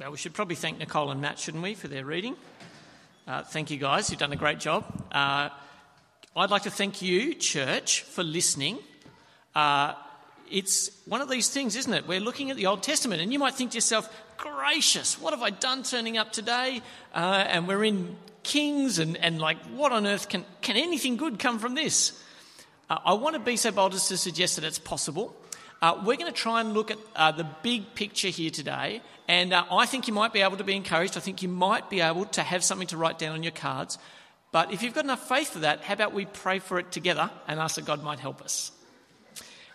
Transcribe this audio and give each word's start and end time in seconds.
Well, 0.00 0.12
we 0.12 0.16
should 0.16 0.32
probably 0.32 0.54
thank 0.54 0.78
Nicole 0.78 1.10
and 1.10 1.20
Matt, 1.20 1.40
shouldn't 1.40 1.60
we, 1.60 1.74
for 1.74 1.88
their 1.88 2.04
reading? 2.04 2.36
Uh, 3.26 3.42
thank 3.42 3.68
you, 3.68 3.78
guys. 3.78 4.10
You've 4.10 4.20
done 4.20 4.32
a 4.32 4.36
great 4.36 4.60
job. 4.60 4.84
Uh, 5.10 5.48
I'd 6.36 6.50
like 6.50 6.62
to 6.62 6.70
thank 6.70 7.02
you, 7.02 7.34
church, 7.34 8.02
for 8.02 8.22
listening. 8.22 8.78
Uh, 9.56 9.94
it's 10.48 10.92
one 11.06 11.20
of 11.20 11.28
these 11.28 11.48
things, 11.48 11.74
isn't 11.74 11.92
it? 11.92 12.06
We're 12.06 12.20
looking 12.20 12.52
at 12.52 12.56
the 12.56 12.66
Old 12.66 12.84
Testament, 12.84 13.20
and 13.20 13.32
you 13.32 13.40
might 13.40 13.54
think 13.54 13.72
to 13.72 13.76
yourself, 13.76 14.08
gracious, 14.36 15.20
what 15.20 15.32
have 15.32 15.42
I 15.42 15.50
done 15.50 15.82
turning 15.82 16.16
up 16.16 16.30
today? 16.30 16.80
Uh, 17.12 17.44
and 17.48 17.66
we're 17.66 17.82
in 17.82 18.16
Kings, 18.44 19.00
and, 19.00 19.16
and 19.16 19.40
like, 19.40 19.58
what 19.74 19.90
on 19.90 20.06
earth 20.06 20.28
can, 20.28 20.44
can 20.60 20.76
anything 20.76 21.16
good 21.16 21.40
come 21.40 21.58
from 21.58 21.74
this? 21.74 22.22
Uh, 22.88 22.98
I 23.04 23.14
want 23.14 23.34
to 23.34 23.40
be 23.40 23.56
so 23.56 23.72
bold 23.72 23.94
as 23.94 24.06
to 24.06 24.16
suggest 24.16 24.54
that 24.54 24.64
it's 24.64 24.78
possible. 24.78 25.34
Uh, 25.80 25.96
we're 26.04 26.16
going 26.16 26.32
to 26.32 26.36
try 26.36 26.60
and 26.60 26.72
look 26.72 26.90
at 26.90 26.98
uh, 27.14 27.30
the 27.30 27.46
big 27.62 27.94
picture 27.94 28.28
here 28.28 28.50
today, 28.50 29.00
and 29.28 29.52
uh, 29.52 29.64
I 29.70 29.86
think 29.86 30.08
you 30.08 30.14
might 30.14 30.32
be 30.32 30.40
able 30.40 30.56
to 30.56 30.64
be 30.64 30.74
encouraged. 30.74 31.16
I 31.16 31.20
think 31.20 31.40
you 31.40 31.48
might 31.48 31.88
be 31.88 32.00
able 32.00 32.24
to 32.26 32.42
have 32.42 32.64
something 32.64 32.88
to 32.88 32.96
write 32.96 33.18
down 33.18 33.32
on 33.32 33.44
your 33.44 33.52
cards. 33.52 33.96
But 34.50 34.72
if 34.72 34.82
you've 34.82 34.94
got 34.94 35.04
enough 35.04 35.28
faith 35.28 35.50
for 35.50 35.60
that, 35.60 35.82
how 35.82 35.94
about 35.94 36.12
we 36.12 36.24
pray 36.26 36.58
for 36.58 36.80
it 36.80 36.90
together 36.90 37.30
and 37.46 37.60
ask 37.60 37.76
that 37.76 37.84
God 37.84 38.02
might 38.02 38.18
help 38.18 38.42
us? 38.42 38.72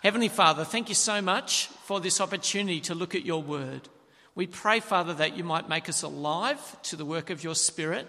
Heavenly 0.02 0.28
Father, 0.28 0.64
thank 0.64 0.90
you 0.90 0.94
so 0.94 1.22
much 1.22 1.68
for 1.84 2.00
this 2.00 2.20
opportunity 2.20 2.80
to 2.80 2.94
look 2.94 3.14
at 3.14 3.24
your 3.24 3.42
word. 3.42 3.88
We 4.34 4.46
pray, 4.46 4.80
Father, 4.80 5.14
that 5.14 5.38
you 5.38 5.44
might 5.44 5.70
make 5.70 5.88
us 5.88 6.02
alive 6.02 6.82
to 6.82 6.96
the 6.96 7.04
work 7.06 7.30
of 7.30 7.42
your 7.42 7.54
Spirit, 7.54 8.06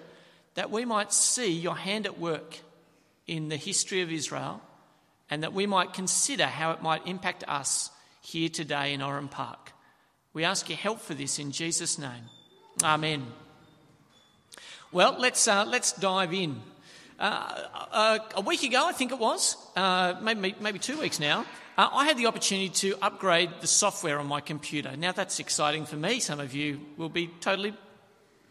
that 0.55 0.70
we 0.70 0.84
might 0.84 1.14
see 1.14 1.54
your 1.54 1.77
hand 1.77 2.08
at 2.08 2.20
work 2.20 2.58
in 3.26 3.48
the 3.48 3.55
history 3.55 4.02
of 4.02 4.12
Israel 4.12 4.62
and 5.30 5.44
that 5.44 5.54
we 5.54 5.66
might 5.66 5.94
consider 5.94 6.46
how 6.46 6.72
it 6.72 6.82
might 6.82 7.08
impact 7.08 7.44
us 7.48 7.90
here 8.26 8.50
today 8.50 8.94
in 8.94 9.02
Oran 9.02 9.28
Park. 9.28 9.72
We 10.34 10.44
ask 10.44 10.68
your 10.70 10.78
help 10.78 11.00
for 11.00 11.14
this 11.14 11.40
in 11.40 11.52
Jesus' 11.52 11.98
name. 11.98 12.30
Amen. 12.84 13.26
Well, 14.91 15.16
let's, 15.20 15.48
uh, 15.48 15.66
let's 15.68 15.94
dive 15.94 16.34
in. 16.34 16.62
Uh, 17.20 17.62
uh, 17.91 18.20
a 18.36 18.41
week 18.41 18.64
ago, 18.64 18.86
I 18.88 18.91
think 18.91 19.12
it 19.12 19.20
was, 19.20 19.55
uh, 19.76 20.16
maybe, 20.22 20.55
maybe 20.60 20.80
two 20.80 20.99
weeks 20.99 21.20
now, 21.20 21.46
uh, 21.77 21.90
I 21.91 22.05
had 22.05 22.18
the 22.18 22.26
opportunity 22.26 22.70
to 22.70 22.98
upgrade 23.02 23.49
the 23.62 23.68
software 23.68 24.20
on 24.20 24.27
my 24.27 24.42
computer. 24.42 24.96
Now, 24.98 25.12
that's 25.12 25.40
exciting 25.40 25.86
for 25.86 25.96
me. 25.96 26.20
Some 26.20 26.40
of 26.40 26.54
you 26.54 26.82
will 26.98 27.10
be 27.10 27.27
totally 27.40 27.74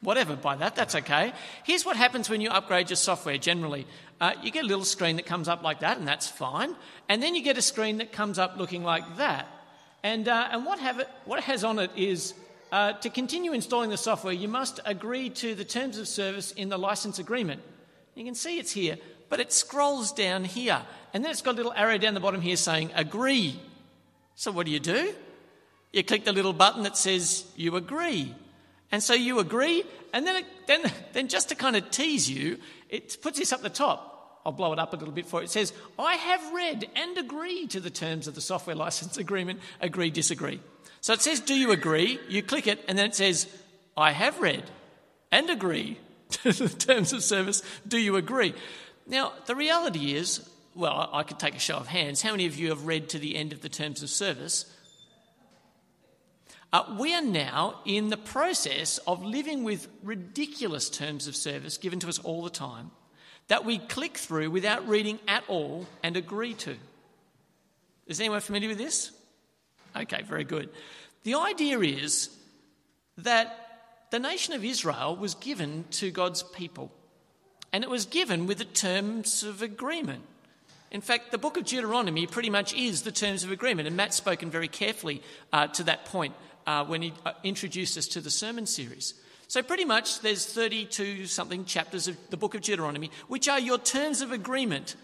whatever 0.01 0.37
by 0.37 0.55
that, 0.57 0.77
that's 0.77 0.95
okay. 0.95 1.33
Here's 1.65 1.87
what 1.87 1.97
happens 1.97 2.29
when 2.29 2.43
you 2.43 2.51
upgrade 2.51 2.91
your 2.91 2.97
software 2.97 3.39
generally 3.39 3.87
uh, 4.21 4.33
you 4.43 4.51
get 4.51 4.65
a 4.65 4.67
little 4.67 4.85
screen 4.85 5.17
that 5.17 5.27
comes 5.27 5.49
up 5.49 5.63
like 5.63 5.81
that, 5.81 5.99
and 5.99 6.07
that's 6.07 6.29
fine. 6.29 6.75
And 7.09 7.23
then 7.23 7.35
you 7.35 7.43
get 7.43 7.59
a 7.59 7.63
screen 7.63 7.99
that 7.99 8.13
comes 8.13 8.39
up 8.39 8.57
looking 8.57 8.83
like 8.83 9.17
that. 9.17 9.47
And, 10.05 10.29
uh, 10.29 10.49
and 10.53 10.67
what, 10.67 10.79
have 10.81 11.01
it, 11.01 11.09
what 11.25 11.39
it 11.39 11.47
has 11.47 11.65
on 11.65 11.79
it 11.79 11.91
is 11.97 12.35
uh, 12.71 12.93
to 12.93 13.09
continue 13.09 13.55
installing 13.55 13.89
the 13.89 13.97
software, 13.97 14.35
you 14.35 14.49
must 14.49 14.79
agree 14.85 15.31
to 15.31 15.55
the 15.55 15.65
terms 15.65 15.97
of 15.97 16.07
service 16.07 16.53
in 16.53 16.69
the 16.69 16.79
license 16.79 17.19
agreement. 17.19 17.63
You 18.15 18.25
can 18.25 18.35
see 18.35 18.59
it's 18.59 18.71
here, 18.71 18.99
but 19.31 19.41
it 19.41 19.51
scrolls 19.51 20.13
down 20.13 20.45
here. 20.45 20.83
And 21.15 21.25
then 21.25 21.31
it's 21.31 21.41
got 21.41 21.55
a 21.55 21.57
little 21.57 21.73
arrow 21.73 21.97
down 21.97 22.13
the 22.13 22.21
bottom 22.21 22.43
here 22.43 22.57
saying 22.57 22.91
agree. 22.95 23.59
So 24.35 24.53
what 24.53 24.67
do 24.67 24.73
you 24.73 24.79
do? 24.79 25.15
You 25.91 26.05
click 26.05 26.25
the 26.27 26.33
little 26.35 26.53
button 26.53 26.83
that 26.83 26.99
says 26.99 27.47
you 27.57 27.77
agree. 27.77 28.35
And 28.93 29.03
so 29.03 29.15
you 29.15 29.39
agree, 29.39 29.85
and 30.13 30.27
then, 30.27 30.37
it, 30.37 30.45
then, 30.67 30.93
then 31.15 31.29
just 31.29 31.49
to 31.49 31.55
kind 31.55 31.77
of 31.77 31.91
tease 31.91 32.29
you, 32.29 32.59
it 32.91 33.17
puts 33.23 33.39
this 33.39 33.55
up 33.55 33.63
the 33.63 33.71
top. 33.71 34.14
I'll 34.45 34.53
blow 34.53 34.73
it 34.73 34.79
up 34.79 34.93
a 34.93 34.97
little 34.97 35.15
bit 35.15 35.27
for 35.27 35.41
you. 35.41 35.45
It 35.45 35.51
says, 35.51 35.73
I 35.99 36.15
have 36.15 36.53
read 36.53 36.89
and 36.95 37.17
agree 37.17 37.67
to 37.69 37.81
the 37.81 37.91
terms 37.91 38.29
of 38.29 38.35
the 38.35 38.41
software 38.41 38.77
license 38.77 39.17
agreement, 39.19 39.61
agree, 39.81 40.11
disagree. 40.11 40.61
So 41.01 41.13
it 41.13 41.23
says, 41.23 41.41
Do 41.41 41.55
you 41.55 41.71
agree? 41.73 42.19
You 42.29 42.43
click 42.43 42.67
it, 42.67 42.85
and 42.89 42.99
then 42.99 43.07
it 43.07 43.15
says, 43.15 43.47
I 43.97 44.13
have 44.13 44.41
read 44.41 44.65
and 45.31 45.49
agree 45.51 45.99
to 46.31 46.53
the 46.53 46.69
terms 46.69 47.13
of 47.13 47.23
service. 47.23 47.63
Do 47.87 47.99
you 47.99 48.17
agree? 48.17 48.55
Now, 49.07 49.33
the 49.47 49.55
reality 49.55 50.15
is, 50.15 50.49
well, 50.75 51.09
I 51.13 51.23
could 51.23 51.39
take 51.39 51.55
a 51.55 51.61
show 51.61 51.77
of 51.77 51.87
hands. 51.87 52.23
How 52.23 52.33
many 52.33 52.47
of 52.47 52.57
you 52.57 52.71
have 52.71 52.87
read 52.87 53.09
to 53.11 53.19
the 53.19 53.37
end 53.37 53.53
of 53.53 53.61
the 53.61 53.69
terms 53.69 54.03
of 54.03 54.11
service? 54.11 54.67
Uh, 56.73 56.97
we 56.99 57.15
are 57.15 57.23
now 57.23 57.81
in 57.85 58.09
the 58.09 58.17
process 58.17 58.99
of 59.07 59.25
living 59.25 59.63
with 59.63 59.87
ridiculous 60.03 60.91
terms 60.91 61.29
of 61.29 61.37
service 61.37 61.79
given 61.79 62.01
to 62.01 62.09
us 62.09 62.19
all 62.19 62.43
the 62.43 62.51
time 62.51 62.91
that 63.49 63.65
we 63.65 63.79
click 63.79 64.17
through 64.17 64.51
without 64.51 64.89
reading 64.89 65.19
at 65.29 65.45
all 65.49 65.87
and 66.03 66.17
agree 66.17 66.55
to. 66.55 66.77
Is 68.07 68.21
anyone 68.21 68.41
familiar 68.41 68.69
with 68.69 68.79
this? 68.79 69.11
Okay, 69.97 70.23
very 70.23 70.45
good. 70.45 70.71
The 71.23 71.35
idea 71.35 71.79
is 71.81 72.31
that 73.19 74.07
the 74.11 74.19
nation 74.19 74.55
of 74.55 74.65
Israel 74.65 75.17
was 75.17 75.35
given 75.35 75.85
to 75.93 76.11
God's 76.11 76.43
people, 76.43 76.91
and 77.73 77.83
it 77.83 77.91
was 77.91 78.07
given 78.07 78.47
with 78.47 78.59
the 78.59 78.65
terms 78.65 79.43
of 79.43 79.63
agreement. 79.63 80.23
In 80.91 81.01
fact, 81.01 81.33
the 81.33 81.39
book 81.39 81.57
of 81.57 81.65
Deuteronomy 81.65 82.27
pretty 82.27 82.51
much 82.51 82.75
is 82.75 83.03
the 83.03 83.13
terms 83.13 83.43
of 83.43 83.51
agreement, 83.51 83.89
and 83.89 83.97
Matt's 83.97 84.17
spoken 84.17 84.51
very 84.51 84.69
carefully 84.69 85.23
uh, 85.53 85.67
to 85.69 85.83
that 85.85 86.05
point 86.05 86.35
uh, 86.67 86.85
when 86.85 87.03
he 87.03 87.13
uh, 87.25 87.33
introduced 87.43 87.99
us 87.99 88.07
to 88.09 88.21
the 88.21 88.31
sermon 88.31 88.67
series. 88.67 89.15
So, 89.47 89.63
pretty 89.63 89.85
much, 89.85 90.21
there's 90.21 90.47
32 90.47 91.27
something 91.27 91.65
chapters 91.65 92.09
of 92.09 92.17
the 92.31 92.37
book 92.37 92.55
of 92.55 92.63
Deuteronomy, 92.63 93.11
which 93.29 93.49
are 93.49 93.61
your 93.61 93.79
terms 93.79 94.21
of 94.21 94.33
agreement, 94.33 94.97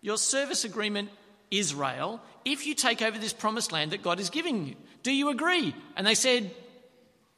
your 0.00 0.16
service 0.16 0.64
agreement, 0.64 1.10
Israel, 1.50 2.20
if 2.44 2.66
you 2.66 2.74
take 2.74 3.02
over 3.02 3.18
this 3.18 3.32
promised 3.32 3.72
land 3.72 3.92
that 3.92 4.02
God 4.02 4.20
is 4.20 4.30
giving 4.30 4.66
you. 4.66 4.74
Do 5.02 5.12
you 5.12 5.28
agree? 5.28 5.74
And 5.96 6.06
they 6.06 6.14
said, 6.14 6.50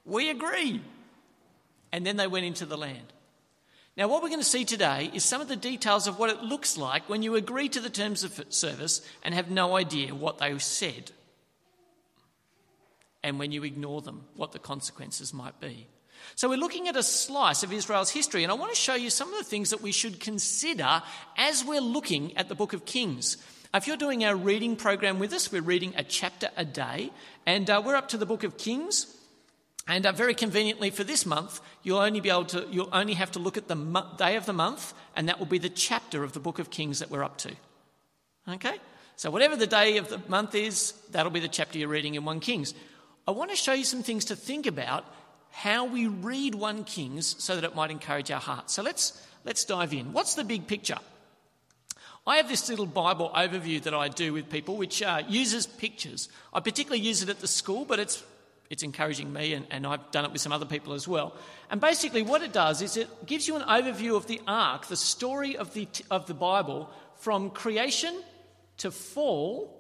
We 0.05 0.31
agree. 0.31 0.83
And 1.93 2.05
then 2.05 2.17
they 2.17 2.27
went 2.27 2.47
into 2.47 2.67
the 2.67 2.77
land. 2.77 3.13
Now, 3.97 4.09
what 4.09 4.23
we're 4.23 4.29
going 4.29 4.41
to 4.41 4.45
see 4.45 4.67
today 4.67 5.11
is 5.15 5.25
some 5.25 5.41
of 5.41 5.49
the 5.49 5.57
details 5.57 6.07
of 6.07 6.19
what 6.19 6.29
it 6.29 6.43
looks 6.43 6.77
like 6.77 7.09
when 7.09 7.23
you 7.23 7.35
agree 7.35 7.69
to 7.71 7.81
the 7.81 7.89
terms 7.89 8.25
of 8.25 8.45
service 8.51 9.01
and 9.23 9.33
have 9.33 9.51
no 9.51 9.75
idea 9.75 10.15
what 10.15 10.39
they 10.39 10.59
said 10.59 11.13
and 13.27 13.41
when 13.41 13.51
you 13.51 13.65
ignore 13.65 14.03
them, 14.03 14.25
what 14.37 14.53
the 14.53 14.59
consequences 14.61 15.35
might 15.35 15.59
be. 15.59 15.89
So, 16.35 16.49
we're 16.49 16.59
looking 16.59 16.89
at 16.89 16.97
a 16.97 17.03
slice 17.03 17.63
of 17.63 17.73
Israel's 17.73 18.11
history, 18.11 18.43
and 18.43 18.53
I 18.53 18.57
want 18.57 18.75
to 18.75 18.81
show 18.81 18.95
you 18.95 19.11
some 19.11 19.33
of 19.33 19.39
the 19.39 19.45
things 19.45 19.71
that 19.71 19.83
we 19.83 19.93
should 19.93 20.21
consider 20.21 21.03
as 21.37 21.65
we're 21.65 21.81
looking 21.81 22.37
at 22.37 22.49
the 22.49 22.55
book 22.55 22.73
of 22.73 22.85
Kings. 22.85 23.37
If 23.73 23.87
you're 23.87 23.97
doing 23.97 24.25
our 24.25 24.35
reading 24.35 24.77
program 24.77 25.19
with 25.19 25.33
us, 25.33 25.53
we're 25.53 25.63
reading 25.63 25.95
a 25.97 26.03
chapter 26.03 26.49
a 26.57 26.65
day, 26.65 27.11
and 27.45 27.69
uh, 27.69 27.83
we're 27.85 27.97
up 27.97 28.09
to 28.09 28.17
the 28.17 28.27
book 28.27 28.45
of 28.45 28.57
Kings. 28.57 29.13
And 29.89 30.05
uh, 30.05 30.13
very 30.13 30.35
conveniently 30.35 30.91
for 30.91 31.05
this 31.05 31.25
month, 31.25 31.61
you'll 31.83 31.99
only 31.99 32.21
be 32.21 32.31
able 32.31 32.47
to, 32.47 32.67
you'll 32.71 32.89
only 32.93 33.15
have 33.15 33.31
to 33.33 33.39
look 33.39 33.57
at 33.57 33.69
the 33.69 33.77
mo- 33.77 34.09
day 34.19 34.37
of 34.37 34.47
the 34.47 34.53
month, 34.53 34.95
and 35.15 35.29
that 35.29 35.39
will 35.39 35.47
be 35.47 35.59
the 35.59 35.69
chapter 35.69 36.25
of 36.25 36.33
the 36.33 36.41
book 36.41 36.59
of 36.59 36.71
Kings 36.71 36.99
that 36.99 37.11
we're 37.11 37.23
up 37.23 37.39
to. 37.39 37.53
Okay? 38.49 38.79
So, 39.17 39.31
whatever 39.31 39.57
the 39.57 39.67
day 39.67 39.97
of 39.97 40.09
the 40.09 40.21
month 40.29 40.55
is, 40.55 40.93
that'll 41.11 41.31
be 41.31 41.41
the 41.41 41.49
chapter 41.49 41.79
you're 41.79 41.89
reading 41.89 42.15
in 42.15 42.25
1 42.25 42.41
Kings. 42.41 42.75
I 43.29 43.31
want 43.31 43.51
to 43.51 43.57
show 43.57 43.73
you 43.73 43.85
some 43.85 44.03
things 44.03 44.27
to 44.27 44.37
think 44.37 44.67
about 44.67 45.05
how 45.51 45.85
we 45.87 46.07
read 46.07 46.55
1 46.55 46.85
Kings 46.85 47.37
so 47.39 47.55
that 47.55 47.65
it 47.65 47.75
might 47.75 47.91
encourage 47.91 48.31
our 48.31 48.41
hearts. 48.41 48.75
So 48.75 48.83
let's, 48.83 49.21
let's 49.45 49.65
dive 49.65 49.93
in. 49.95 50.13
What's 50.13 50.35
the 50.35 50.45
big 50.45 50.67
picture? 50.67 50.99
I 52.27 52.39
have 52.39 52.49
this 52.49 52.69
little 52.69 52.87
Bible 52.87 53.31
overview 53.35 53.81
that 53.85 53.95
I 53.95 54.09
do 54.09 54.33
with 54.33 54.51
people 54.51 54.77
which 54.77 55.01
uh, 55.01 55.23
uses 55.29 55.67
pictures. 55.67 56.29
I 56.53 56.61
particularly 56.61 57.03
use 57.03 57.23
it 57.23 57.29
at 57.29 57.39
the 57.39 57.47
school, 57.47 57.85
but 57.85 58.01
it's, 58.01 58.23
it's 58.69 58.83
encouraging 58.83 59.33
me, 59.33 59.55
and, 59.55 59.65
and 59.71 59.87
I've 59.87 60.11
done 60.11 60.25
it 60.25 60.33
with 60.33 60.41
some 60.41 60.51
other 60.51 60.67
people 60.67 60.93
as 60.93 61.07
well. 61.07 61.37
And 61.71 61.81
basically, 61.81 62.23
what 62.23 62.43
it 62.43 62.53
does 62.53 62.83
is 62.83 62.97
it 62.97 63.27
gives 63.27 63.47
you 63.47 63.55
an 63.55 63.63
overview 63.63 64.17
of 64.17 64.27
the 64.27 64.41
arc, 64.49 64.87
the 64.87 64.97
story 64.97 65.57
of 65.57 65.73
the, 65.73 65.87
of 66.11 66.27
the 66.27 66.35
Bible, 66.35 66.91
from 67.19 67.51
creation 67.51 68.21
to 68.79 68.91
fall 68.91 69.73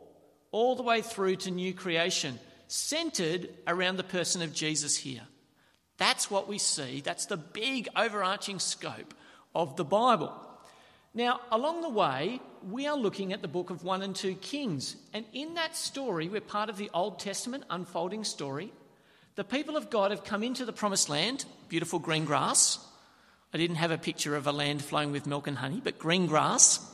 all 0.52 0.76
the 0.76 0.82
way 0.82 1.02
through 1.02 1.36
to 1.36 1.50
new 1.50 1.74
creation 1.74 2.38
centered 2.68 3.48
around 3.66 3.96
the 3.96 4.04
person 4.04 4.40
of 4.42 4.52
Jesus 4.52 4.96
here. 4.96 5.22
That's 5.98 6.30
what 6.30 6.48
we 6.48 6.58
see. 6.58 7.00
That's 7.00 7.26
the 7.26 7.36
big 7.36 7.88
overarching 7.96 8.58
scope 8.58 9.14
of 9.54 9.76
the 9.76 9.84
Bible. 9.84 10.32
Now, 11.14 11.40
along 11.50 11.80
the 11.80 11.88
way, 11.88 12.40
we 12.68 12.86
are 12.86 12.96
looking 12.96 13.32
at 13.32 13.40
the 13.40 13.48
book 13.48 13.70
of 13.70 13.82
1 13.82 14.02
and 14.02 14.14
2 14.14 14.34
Kings. 14.34 14.96
And 15.14 15.24
in 15.32 15.54
that 15.54 15.74
story, 15.74 16.28
we're 16.28 16.42
part 16.42 16.68
of 16.68 16.76
the 16.76 16.90
Old 16.92 17.18
Testament 17.18 17.64
unfolding 17.70 18.24
story. 18.24 18.70
The 19.36 19.44
people 19.44 19.78
of 19.78 19.88
God 19.88 20.10
have 20.10 20.24
come 20.24 20.42
into 20.42 20.66
the 20.66 20.74
promised 20.74 21.08
land, 21.08 21.46
beautiful 21.68 21.98
green 21.98 22.26
grass. 22.26 22.78
I 23.54 23.58
didn't 23.58 23.76
have 23.76 23.90
a 23.90 23.98
picture 23.98 24.36
of 24.36 24.46
a 24.46 24.52
land 24.52 24.82
flowing 24.82 25.12
with 25.12 25.26
milk 25.26 25.46
and 25.46 25.56
honey, 25.56 25.80
but 25.82 25.98
green 25.98 26.26
grass. 26.26 26.86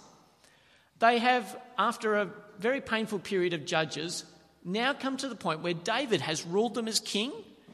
They 1.01 1.19
have, 1.19 1.57
after 1.77 2.15
a 2.15 2.31
very 2.61 2.81
painful 2.81 3.19
period 3.19 3.55
of 3.55 3.67
judges, 3.67 4.25
now 4.65 4.93
come 4.93 5.17
to 5.17 5.29
the 5.29 5.35
point 5.35 5.63
where 5.63 5.75
David 5.75 6.21
has 6.21 6.47
ruled 6.47 6.75
them 6.75 6.87
as 6.87 7.01
king, 7.01 7.33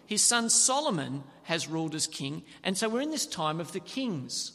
his 0.09 0.25
son 0.25 0.49
Solomon 0.49 1.23
has 1.43 1.69
ruled 1.69 1.95
as 1.95 2.07
king, 2.07 2.43
and 2.65 2.79
so 2.79 2.89
we're 2.89 3.03
in 3.03 3.11
this 3.11 3.27
time 3.27 3.61
of 3.61 3.73
the 3.73 3.81
kings. 3.81 4.53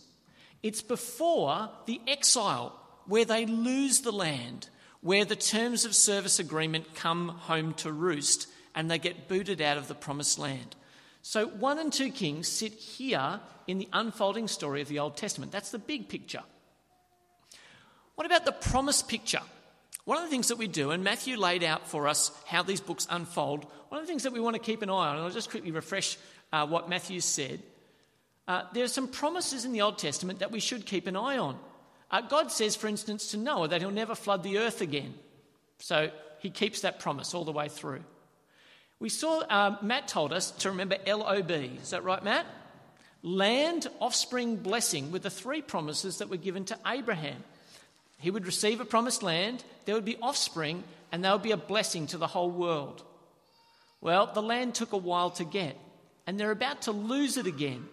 It's 0.63 0.81
before 0.81 1.69
the 1.85 2.01
exile 2.07 2.75
where 3.05 3.23
they 3.23 3.45
lose 3.45 4.01
the 4.01 4.11
land, 4.11 4.69
where 5.01 5.25
the 5.25 5.35
terms 5.35 5.85
of 5.85 5.93
service 5.93 6.39
agreement 6.39 6.95
come 6.95 7.29
home 7.29 7.75
to 7.75 7.91
roost 7.91 8.47
and 8.73 8.89
they 8.89 8.97
get 8.97 9.27
booted 9.27 9.61
out 9.61 9.77
of 9.77 9.87
the 9.87 9.93
promised 9.93 10.39
land. 10.39 10.75
So 11.21 11.45
1 11.45 11.77
and 11.77 11.93
2 11.93 12.09
Kings 12.09 12.47
sit 12.47 12.73
here 12.73 13.39
in 13.67 13.77
the 13.77 13.89
unfolding 13.93 14.47
story 14.47 14.81
of 14.81 14.87
the 14.87 14.97
Old 14.97 15.17
Testament. 15.17 15.51
That's 15.51 15.69
the 15.69 15.77
big 15.77 16.09
picture. 16.09 16.41
What 18.15 18.25
about 18.25 18.45
the 18.45 18.53
promise 18.53 19.03
picture? 19.03 19.43
One 20.05 20.17
of 20.17 20.23
the 20.23 20.29
things 20.29 20.49
that 20.49 20.57
we 20.57 20.67
do, 20.67 20.91
and 20.91 21.03
Matthew 21.03 21.37
laid 21.37 21.63
out 21.63 21.87
for 21.87 22.07
us 22.07 22.31
how 22.45 22.63
these 22.63 22.81
books 22.81 23.07
unfold, 23.09 23.65
one 23.89 24.01
of 24.01 24.05
the 24.05 24.11
things 24.11 24.23
that 24.23 24.33
we 24.33 24.39
want 24.39 24.55
to 24.55 24.61
keep 24.61 24.81
an 24.81 24.89
eye 24.89 25.07
on, 25.07 25.15
and 25.15 25.25
I'll 25.25 25.31
just 25.31 25.49
quickly 25.49 25.71
refresh 25.71 26.17
uh, 26.51 26.67
what 26.67 26.89
Matthew 26.89 27.21
said. 27.21 27.61
Uh, 28.47 28.63
there 28.73 28.83
are 28.83 28.89
some 28.89 29.07
promises 29.07 29.63
in 29.63 29.71
the 29.71 29.81
Old 29.81 29.97
Testament 29.97 30.39
that 30.39 30.51
we 30.51 30.59
should 30.59 30.85
keep 30.85 31.07
an 31.07 31.15
eye 31.15 31.37
on. 31.37 31.57
Uh, 32.11 32.21
God 32.21 32.51
says, 32.51 32.75
for 32.75 32.87
instance, 32.87 33.31
to 33.31 33.37
Noah 33.37 33.69
that 33.69 33.81
he'll 33.81 33.91
never 33.91 34.15
flood 34.15 34.43
the 34.43 34.57
earth 34.57 34.81
again. 34.81 35.13
So 35.79 36.11
he 36.39 36.49
keeps 36.49 36.81
that 36.81 36.99
promise 36.99 37.33
all 37.33 37.45
the 37.45 37.51
way 37.51 37.69
through. 37.69 38.03
We 38.99 39.09
saw, 39.09 39.39
uh, 39.39 39.77
Matt 39.81 40.07
told 40.07 40.33
us 40.33 40.51
to 40.51 40.71
remember 40.71 40.97
LOB. 41.07 41.51
Is 41.51 41.89
that 41.91 42.03
right, 42.03 42.23
Matt? 42.23 42.45
Land, 43.21 43.87
offspring, 43.99 44.57
blessing 44.57 45.11
were 45.11 45.19
the 45.19 45.29
three 45.29 45.61
promises 45.61 46.17
that 46.17 46.29
were 46.29 46.37
given 46.37 46.65
to 46.65 46.77
Abraham. 46.85 47.43
He 48.23 48.31
would 48.31 48.45
receive 48.45 48.79
a 48.79 48.85
promised 48.85 49.21
land, 49.21 49.65
there 49.83 49.95
would 49.95 50.05
be 50.05 50.15
offspring, 50.21 50.85
and 51.11 51.21
there 51.21 51.33
would 51.33 51.41
be 51.41 51.51
a 51.51 51.57
blessing 51.57 52.07
to 52.07 52.17
the 52.17 52.25
whole 52.25 52.49
world. 52.49 53.03
Well, 53.99 54.31
the 54.33 54.41
land 54.41 54.75
took 54.75 54.93
a 54.93 54.97
while 54.97 55.31
to 55.31 55.43
get, 55.43 55.77
and 56.25 56.39
they're 56.39 56.51
about 56.51 56.83
to 56.83 56.93
lose 56.93 57.35
it 57.35 57.47
again. 57.47 57.85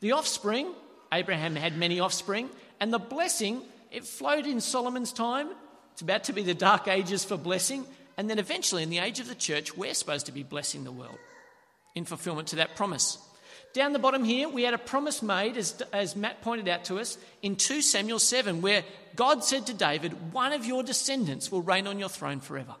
The 0.00 0.12
offspring, 0.12 0.72
Abraham 1.12 1.54
had 1.54 1.76
many 1.76 2.00
offspring, 2.00 2.48
and 2.80 2.90
the 2.90 2.98
blessing, 2.98 3.60
it 3.90 4.06
flowed 4.06 4.46
in 4.46 4.62
Solomon's 4.62 5.12
time. 5.12 5.50
It's 5.92 6.00
about 6.00 6.24
to 6.24 6.32
be 6.32 6.44
the 6.44 6.54
dark 6.54 6.88
ages 6.88 7.22
for 7.22 7.36
blessing, 7.36 7.84
and 8.16 8.30
then 8.30 8.38
eventually, 8.38 8.82
in 8.82 8.88
the 8.88 9.00
age 9.00 9.20
of 9.20 9.28
the 9.28 9.34
church, 9.34 9.76
we're 9.76 9.92
supposed 9.92 10.24
to 10.26 10.32
be 10.32 10.44
blessing 10.44 10.84
the 10.84 10.92
world 10.92 11.18
in 11.94 12.06
fulfillment 12.06 12.48
to 12.48 12.56
that 12.56 12.74
promise. 12.74 13.18
Down 13.78 13.92
the 13.92 14.00
bottom 14.00 14.24
here, 14.24 14.48
we 14.48 14.64
had 14.64 14.74
a 14.74 14.78
promise 14.78 15.22
made, 15.22 15.56
as, 15.56 15.80
as 15.92 16.16
Matt 16.16 16.42
pointed 16.42 16.66
out 16.66 16.86
to 16.86 16.98
us, 16.98 17.16
in 17.42 17.54
2 17.54 17.80
Samuel 17.80 18.18
7, 18.18 18.60
where 18.60 18.82
God 19.14 19.44
said 19.44 19.66
to 19.66 19.72
David, 19.72 20.32
One 20.32 20.52
of 20.52 20.64
your 20.64 20.82
descendants 20.82 21.52
will 21.52 21.62
reign 21.62 21.86
on 21.86 22.00
your 22.00 22.08
throne 22.08 22.40
forever. 22.40 22.74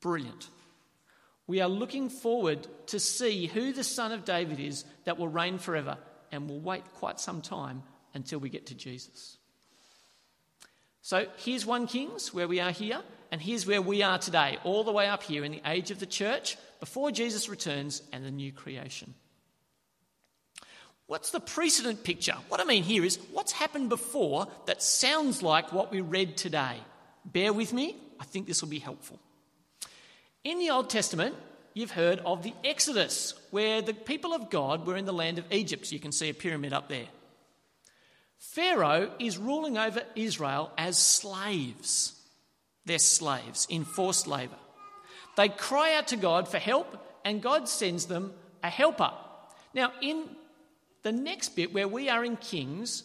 Brilliant. 0.00 0.48
We 1.46 1.60
are 1.60 1.68
looking 1.68 2.08
forward 2.08 2.66
to 2.86 2.98
see 2.98 3.44
who 3.44 3.74
the 3.74 3.84
son 3.84 4.10
of 4.10 4.24
David 4.24 4.58
is 4.58 4.86
that 5.04 5.18
will 5.18 5.28
reign 5.28 5.58
forever, 5.58 5.98
and 6.32 6.48
we'll 6.48 6.60
wait 6.60 6.84
quite 6.94 7.20
some 7.20 7.42
time 7.42 7.82
until 8.14 8.38
we 8.38 8.48
get 8.48 8.68
to 8.68 8.74
Jesus. 8.74 9.36
So 11.02 11.26
here's 11.36 11.66
1 11.66 11.88
Kings, 11.88 12.32
where 12.32 12.48
we 12.48 12.58
are 12.58 12.70
here, 12.70 13.02
and 13.30 13.38
here's 13.38 13.66
where 13.66 13.82
we 13.82 14.02
are 14.02 14.16
today, 14.16 14.56
all 14.64 14.82
the 14.82 14.92
way 14.92 15.08
up 15.08 15.24
here 15.24 15.44
in 15.44 15.52
the 15.52 15.62
age 15.66 15.90
of 15.90 16.00
the 16.00 16.06
church, 16.06 16.56
before 16.80 17.10
Jesus 17.10 17.50
returns 17.50 18.00
and 18.14 18.24
the 18.24 18.30
new 18.30 18.50
creation. 18.50 19.12
What's 21.08 21.30
the 21.30 21.40
precedent 21.40 22.04
picture? 22.04 22.34
What 22.48 22.60
I 22.60 22.64
mean 22.64 22.82
here 22.82 23.02
is 23.02 23.18
what's 23.32 23.52
happened 23.52 23.88
before 23.88 24.46
that 24.66 24.82
sounds 24.82 25.42
like 25.42 25.72
what 25.72 25.90
we 25.90 26.02
read 26.02 26.36
today. 26.36 26.76
Bear 27.24 27.54
with 27.54 27.72
me, 27.72 27.96
I 28.20 28.24
think 28.24 28.46
this 28.46 28.60
will 28.60 28.68
be 28.68 28.78
helpful. 28.78 29.18
In 30.44 30.58
the 30.58 30.68
Old 30.68 30.90
Testament, 30.90 31.34
you've 31.72 31.92
heard 31.92 32.18
of 32.26 32.42
the 32.42 32.52
Exodus, 32.62 33.32
where 33.50 33.80
the 33.80 33.94
people 33.94 34.34
of 34.34 34.50
God 34.50 34.86
were 34.86 34.98
in 34.98 35.06
the 35.06 35.12
land 35.14 35.38
of 35.38 35.50
Egypt. 35.50 35.90
You 35.90 35.98
can 35.98 36.12
see 36.12 36.28
a 36.28 36.34
pyramid 36.34 36.74
up 36.74 36.90
there. 36.90 37.08
Pharaoh 38.38 39.10
is 39.18 39.38
ruling 39.38 39.78
over 39.78 40.02
Israel 40.14 40.70
as 40.76 40.98
slaves. 40.98 42.20
They're 42.84 42.98
slaves 42.98 43.66
in 43.70 43.84
forced 43.84 44.26
labour. 44.26 44.58
They 45.38 45.48
cry 45.48 45.94
out 45.94 46.08
to 46.08 46.16
God 46.16 46.48
for 46.48 46.58
help, 46.58 47.02
and 47.24 47.40
God 47.40 47.66
sends 47.66 48.04
them 48.04 48.34
a 48.62 48.68
helper. 48.68 49.12
Now, 49.72 49.92
in 50.02 50.28
the 51.02 51.12
next 51.12 51.50
bit 51.50 51.72
where 51.72 51.88
we 51.88 52.08
are 52.08 52.24
in 52.24 52.36
Kings, 52.36 53.04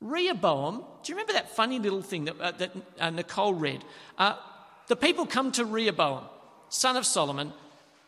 Rehoboam, 0.00 0.84
do 1.02 1.12
you 1.12 1.16
remember 1.16 1.32
that 1.34 1.54
funny 1.56 1.78
little 1.78 2.02
thing 2.02 2.26
that, 2.26 2.40
uh, 2.40 2.50
that 2.52 2.72
uh, 3.00 3.10
Nicole 3.10 3.54
read? 3.54 3.84
Uh, 4.18 4.36
the 4.88 4.96
people 4.96 5.26
come 5.26 5.52
to 5.52 5.64
Rehoboam, 5.64 6.24
son 6.68 6.96
of 6.96 7.06
Solomon, 7.06 7.52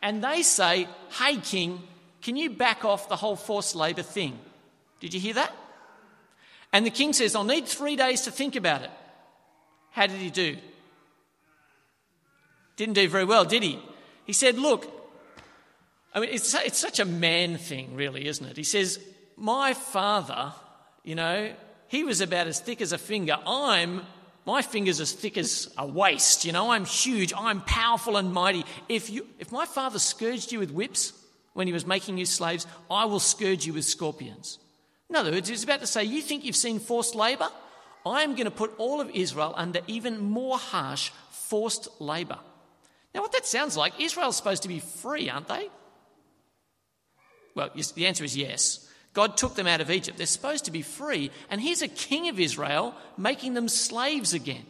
and 0.02 0.22
they 0.22 0.42
say, 0.42 0.88
Hey, 1.10 1.36
king, 1.38 1.82
can 2.22 2.36
you 2.36 2.50
back 2.50 2.84
off 2.84 3.08
the 3.08 3.16
whole 3.16 3.36
forced 3.36 3.74
labour 3.74 4.02
thing? 4.02 4.38
Did 5.00 5.14
you 5.14 5.20
hear 5.20 5.34
that? 5.34 5.54
And 6.72 6.84
the 6.84 6.90
king 6.90 7.12
says, 7.12 7.34
I'll 7.34 7.44
need 7.44 7.66
three 7.66 7.96
days 7.96 8.22
to 8.22 8.30
think 8.30 8.56
about 8.56 8.82
it. 8.82 8.90
How 9.92 10.06
did 10.06 10.18
he 10.18 10.30
do? 10.30 10.58
Didn't 12.76 12.94
do 12.94 13.08
very 13.08 13.24
well, 13.24 13.44
did 13.44 13.62
he? 13.62 13.82
He 14.24 14.34
said, 14.34 14.58
Look, 14.58 14.86
I 16.14 16.20
mean, 16.20 16.30
it's, 16.30 16.54
it's 16.54 16.78
such 16.78 17.00
a 17.00 17.04
man 17.04 17.56
thing, 17.56 17.94
really, 17.94 18.26
isn't 18.26 18.44
it? 18.44 18.56
He 18.56 18.64
says, 18.64 18.98
my 19.36 19.74
father, 19.74 20.52
you 21.04 21.14
know, 21.14 21.52
he 21.88 22.04
was 22.04 22.20
about 22.20 22.46
as 22.46 22.60
thick 22.60 22.80
as 22.80 22.92
a 22.92 22.98
finger. 22.98 23.36
I'm, 23.46 24.02
my 24.44 24.62
finger's 24.62 25.00
as 25.00 25.12
thick 25.12 25.36
as 25.36 25.72
a 25.76 25.86
waist, 25.86 26.44
you 26.44 26.52
know, 26.52 26.70
I'm 26.70 26.84
huge, 26.84 27.32
I'm 27.36 27.60
powerful 27.62 28.16
and 28.16 28.32
mighty. 28.32 28.64
If, 28.88 29.10
you, 29.10 29.26
if 29.38 29.52
my 29.52 29.66
father 29.66 29.98
scourged 29.98 30.52
you 30.52 30.58
with 30.58 30.70
whips 30.70 31.12
when 31.52 31.66
he 31.66 31.72
was 31.72 31.86
making 31.86 32.18
you 32.18 32.26
slaves, 32.26 32.66
I 32.90 33.04
will 33.04 33.20
scourge 33.20 33.66
you 33.66 33.74
with 33.74 33.84
scorpions. 33.84 34.58
In 35.08 35.16
other 35.16 35.30
words, 35.30 35.48
he's 35.48 35.64
about 35.64 35.80
to 35.80 35.86
say, 35.86 36.04
You 36.04 36.20
think 36.20 36.44
you've 36.44 36.56
seen 36.56 36.80
forced 36.80 37.14
labour? 37.14 37.48
I'm 38.04 38.32
going 38.32 38.44
to 38.44 38.50
put 38.50 38.72
all 38.78 39.00
of 39.00 39.10
Israel 39.10 39.52
under 39.56 39.80
even 39.86 40.18
more 40.20 40.58
harsh 40.58 41.10
forced 41.30 41.88
labour. 42.00 42.38
Now, 43.14 43.22
what 43.22 43.32
that 43.32 43.46
sounds 43.46 43.76
like, 43.76 44.00
Israel's 44.00 44.36
supposed 44.36 44.62
to 44.62 44.68
be 44.68 44.80
free, 44.80 45.30
aren't 45.30 45.48
they? 45.48 45.68
Well, 47.54 47.70
the 47.94 48.06
answer 48.06 48.24
is 48.24 48.36
yes. 48.36 48.85
God 49.16 49.38
took 49.38 49.54
them 49.54 49.66
out 49.66 49.80
of 49.80 49.90
Egypt. 49.90 50.18
They're 50.18 50.26
supposed 50.26 50.66
to 50.66 50.70
be 50.70 50.82
free. 50.82 51.30
And 51.48 51.58
here's 51.58 51.80
a 51.80 51.88
king 51.88 52.28
of 52.28 52.38
Israel 52.38 52.94
making 53.16 53.54
them 53.54 53.66
slaves 53.66 54.34
again. 54.34 54.66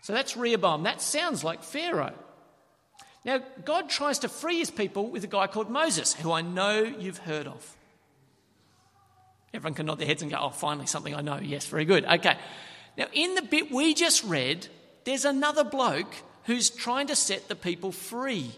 So 0.00 0.14
that's 0.14 0.38
Rehoboam. 0.38 0.84
That 0.84 1.02
sounds 1.02 1.44
like 1.44 1.62
Pharaoh. 1.62 2.14
Now, 3.26 3.42
God 3.66 3.90
tries 3.90 4.20
to 4.20 4.28
free 4.30 4.58
his 4.58 4.70
people 4.70 5.10
with 5.10 5.22
a 5.22 5.26
guy 5.26 5.48
called 5.48 5.68
Moses, 5.68 6.14
who 6.14 6.32
I 6.32 6.40
know 6.40 6.82
you've 6.82 7.18
heard 7.18 7.46
of. 7.46 7.76
Everyone 9.52 9.74
can 9.74 9.84
nod 9.84 9.98
their 9.98 10.06
heads 10.06 10.22
and 10.22 10.30
go, 10.30 10.38
oh, 10.40 10.48
finally, 10.48 10.86
something 10.86 11.14
I 11.14 11.20
know. 11.20 11.40
Yes, 11.42 11.66
very 11.66 11.84
good. 11.84 12.06
Okay. 12.06 12.38
Now, 12.96 13.08
in 13.12 13.34
the 13.34 13.42
bit 13.42 13.70
we 13.70 13.92
just 13.92 14.24
read, 14.24 14.66
there's 15.04 15.26
another 15.26 15.62
bloke 15.62 16.14
who's 16.44 16.70
trying 16.70 17.08
to 17.08 17.16
set 17.16 17.48
the 17.48 17.54
people 17.54 17.92
free. 17.92 18.50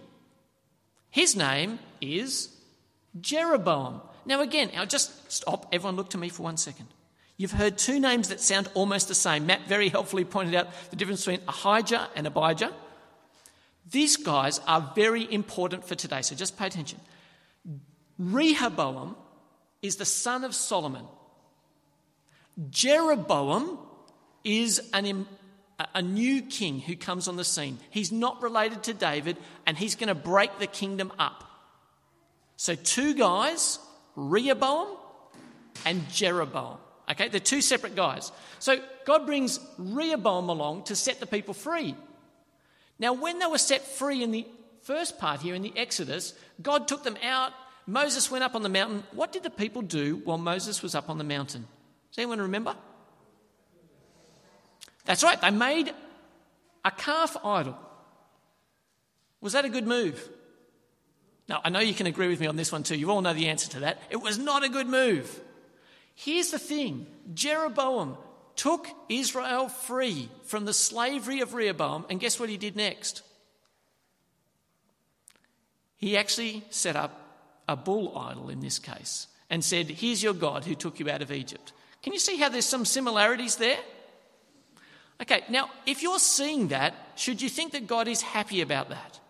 His 1.11 1.34
name 1.34 1.81
is 2.00 2.53
Jeroboam. 3.21 4.00
Now, 4.26 4.40
again, 4.40 4.71
I'll 4.76 4.87
just 4.87 5.30
stop. 5.30 5.68
Everyone, 5.73 5.97
look 5.97 6.11
to 6.11 6.18
me 6.18 6.28
for 6.28 6.42
one 6.42 6.56
second. 6.56 6.88
You've 7.37 7.52
heard 7.52 7.76
two 7.76 7.99
names 7.99 8.28
that 8.28 8.40
sound 8.40 8.68
almost 8.75 9.09
the 9.09 9.14
same. 9.14 9.47
Matt 9.47 9.66
very 9.66 9.88
helpfully 9.88 10.25
pointed 10.25 10.54
out 10.54 10.68
the 10.90 10.97
difference 10.97 11.25
between 11.25 11.47
Ahijah 11.49 12.09
and 12.14 12.26
Abijah. 12.26 12.73
These 13.90 14.16
guys 14.18 14.61
are 14.66 14.92
very 14.94 15.30
important 15.33 15.87
for 15.87 15.94
today, 15.94 16.23
so 16.23 16.35
just 16.35 16.56
pay 16.56 16.66
attention. 16.66 17.00
Rehoboam 18.18 19.16
is 19.83 19.97
the 19.97 20.04
son 20.04 20.44
of 20.44 20.54
Solomon. 20.54 21.04
Jeroboam 22.71 23.78
is 24.44 24.80
an, 24.92 25.26
a 25.94 26.02
new 26.02 26.40
king 26.42 26.78
who 26.80 26.94
comes 26.97 27.26
on 27.26 27.37
the 27.37 27.44
scene. 27.44 27.78
He's 27.90 28.12
not 28.12 28.42
related 28.42 28.85
to 28.85 28.94
David, 28.94 29.37
and 29.66 29.76
he's 29.76 29.97
going 29.97 30.09
to 30.09 30.14
break 30.14 30.59
the 30.61 30.68
kingdom 30.68 31.12
up. 31.18 31.44
So, 32.56 32.75
two 32.75 33.14
guys, 33.14 33.78
Rehoboam 34.16 34.96
and 35.84 36.08
Jeroboam. 36.11 36.78
Okay, 37.11 37.28
they're 37.28 37.40
two 37.40 37.61
separate 37.61 37.94
guys. 37.96 38.32
So, 38.58 38.78
God 39.04 39.26
brings 39.26 39.61
Rehoboam 39.76 40.49
along 40.49 40.84
to 40.84 40.96
set 40.96 41.20
the 41.20 41.26
people 41.26 41.54
free. 41.54 41.94
Now, 42.99 43.12
when 43.12 43.38
they 43.38 43.46
were 43.46 43.58
set 43.58 43.87
free 43.87 44.23
in 44.23 44.30
the 44.30 44.46
first 44.82 45.18
part 45.18 45.40
here 45.40 45.54
in 45.54 45.62
the 45.62 45.73
Exodus, 45.76 46.34
God 46.62 46.87
took 46.88 47.02
them 47.02 47.16
out. 47.23 47.52
Moses 47.87 48.30
went 48.30 48.44
up 48.44 48.54
on 48.54 48.62
the 48.62 48.68
mountain. 48.68 49.02
What 49.12 49.32
did 49.32 49.42
the 49.42 49.50
people 49.50 49.82
do 49.82 50.23
while 50.25 50.38
Moses 50.38 50.82
was 50.82 50.94
up 50.94 51.11
on 51.11 51.18
the 51.18 51.25
mountain? 51.25 51.66
Does 52.11 52.18
anyone 52.18 52.40
remember? 52.40 52.76
That's 55.04 55.23
right, 55.23 55.38
they 55.40 55.50
made 55.50 55.92
a 56.84 56.90
calf 56.90 57.37
idol. 57.44 57.76
Was 59.40 59.52
that 59.52 59.64
a 59.64 59.68
good 59.68 59.87
move? 59.87 60.28
Now, 61.49 61.61
I 61.63 61.71
know 61.71 61.81
you 61.81 61.95
can 61.95 62.07
agree 62.07 62.29
with 62.29 62.41
me 62.41 62.47
on 62.47 62.57
this 62.57 62.73
one 62.73 62.83
too. 62.83 62.97
You 62.97 63.11
all 63.11 63.21
know 63.21 63.35
the 63.35 63.49
answer 63.49 63.69
to 63.73 63.81
that. 63.81 64.01
It 64.11 64.23
was 64.23 64.39
not 64.39 64.65
a 64.65 64.69
good 64.69 64.87
move. 64.87 65.41
Here's 66.15 66.51
the 66.51 66.59
thing 66.59 67.07
Jeroboam 67.35 68.17
took 68.57 68.87
Israel 69.09 69.69
free 69.69 70.29
from 70.45 70.65
the 70.65 70.73
slavery 70.73 71.41
of 71.41 71.55
Rehoboam, 71.55 72.07
and 72.09 72.21
guess 72.21 72.39
what 72.39 72.49
he 72.49 72.57
did 72.57 72.77
next? 72.77 73.23
He 75.97 76.17
actually 76.17 76.65
set 76.71 76.97
up 76.97 77.21
a 77.69 77.77
bull 77.77 78.17
idol 78.17 78.49
in 78.51 78.61
this 78.61 78.79
case 78.79 79.27
and 79.51 79.65
said, 79.65 79.91
Here's 79.91 80.23
your 80.23 80.35
God 80.35 80.65
who 80.65 80.75
took 80.75 81.01
you 81.01 81.11
out 81.11 81.23
of 81.23 81.33
Egypt. 81.33 81.73
Can 82.03 82.13
you 82.13 82.19
see 82.19 82.37
how 82.37 82.49
there's 82.49 82.67
some 82.67 82.85
similarities 82.85 83.57
there? 83.57 83.79
Okay, 85.23 85.45
now 85.49 85.71
if 85.87 86.03
you're 86.03 86.19
seeing 86.19 86.69
that, 86.69 86.95
should 87.17 87.41
you 87.41 87.49
think 87.49 87.73
that 87.73 87.87
God 87.87 88.09
is 88.09 88.21
happy 88.21 88.61
about 88.61 88.91
that? 88.91 89.21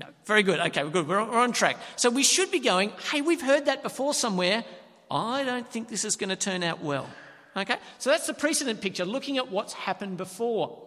No. 0.00 0.06
Very 0.24 0.42
good. 0.42 0.58
Okay, 0.58 0.82
we're 0.82 0.90
good. 0.90 1.06
We're 1.06 1.20
on, 1.20 1.52
track. 1.52 1.76
So 1.96 2.08
we 2.08 2.22
should 2.22 2.50
be 2.50 2.58
going, 2.58 2.90
hey, 3.12 3.20
we've 3.20 3.42
heard 3.42 3.66
that 3.66 3.82
before 3.82 4.14
somewhere. 4.14 4.64
I 5.10 5.44
don't 5.44 5.70
think 5.70 5.88
this 5.88 6.06
is 6.06 6.16
going 6.16 6.30
to 6.30 6.36
turn 6.36 6.62
out 6.62 6.82
well. 6.82 7.06
Okay? 7.54 7.76
So 7.98 8.08
that's 8.08 8.26
the 8.26 8.32
precedent 8.32 8.80
picture, 8.80 9.04
looking 9.04 9.36
at 9.36 9.50
what's 9.50 9.74
happened 9.74 10.16
before. 10.16 10.82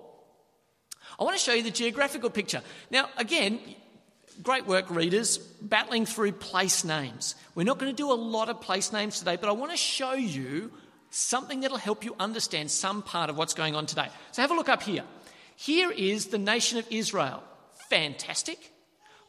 I 1.19 1.23
want 1.23 1.37
to 1.37 1.43
show 1.43 1.53
you 1.53 1.61
the 1.61 1.69
geographical 1.69 2.31
picture. 2.31 2.63
Now, 2.89 3.07
again, 3.17 3.59
great 4.41 4.65
work, 4.65 4.89
readers, 4.89 5.37
battling 5.37 6.07
through 6.07 6.31
place 6.31 6.83
names. 6.83 7.35
We're 7.53 7.65
not 7.65 7.77
going 7.77 7.91
to 7.91 7.95
do 7.95 8.11
a 8.11 8.15
lot 8.15 8.49
of 8.49 8.61
place 8.61 8.91
names 8.91 9.19
today, 9.19 9.37
but 9.39 9.47
I 9.47 9.51
want 9.51 9.69
to 9.69 9.77
show 9.77 10.13
you 10.13 10.71
something 11.11 11.61
that'll 11.61 11.77
help 11.77 12.03
you 12.03 12.15
understand 12.19 12.71
some 12.71 13.03
part 13.03 13.29
of 13.29 13.37
what's 13.37 13.53
going 13.53 13.75
on 13.75 13.85
today. 13.85 14.07
So 14.31 14.41
have 14.41 14.49
a 14.49 14.55
look 14.55 14.69
up 14.69 14.81
here. 14.81 15.03
Here 15.55 15.91
is 15.91 16.27
the 16.27 16.39
nation 16.39 16.79
of 16.79 16.87
Israel. 16.89 17.43
Fantastic. 17.91 18.72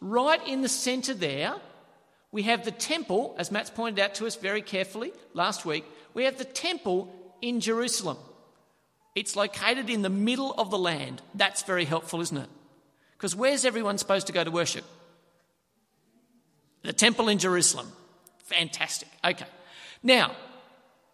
Right 0.07 0.47
in 0.47 0.61
the 0.61 0.69
centre 0.69 1.15
there, 1.15 1.55
we 2.31 2.43
have 2.43 2.67
the 2.67 2.71
temple, 2.71 3.35
as 3.39 3.51
Matt's 3.51 3.71
pointed 3.71 4.05
out 4.05 4.15
to 4.17 4.27
us 4.27 4.37
very 4.37 4.61
carefully 4.61 5.15
last 5.33 5.65
week. 5.65 5.83
We 6.13 6.25
have 6.25 6.37
the 6.37 6.45
temple 6.45 7.11
in 7.41 7.61
Jerusalem. 7.61 8.19
It's 9.15 9.35
located 9.35 9.89
in 9.89 10.03
the 10.03 10.11
middle 10.11 10.53
of 10.59 10.71
the 10.71 10.77
land. 10.77 11.23
That's 11.35 11.63
very 11.63 11.87
helpful, 11.87 12.21
isn't 12.21 12.37
it? 12.37 12.51
Because 13.17 13.35
where's 13.35 13.65
everyone 13.65 13.97
supposed 13.97 14.27
to 14.27 14.35
go 14.35 14.45
to 14.45 14.51
worship? 14.51 14.85
The 16.83 16.93
temple 16.93 17.31
in 17.31 17.39
Jerusalem. 17.39 17.91
Fantastic. 18.41 19.09
Okay. 19.25 19.47
Now, 20.03 20.37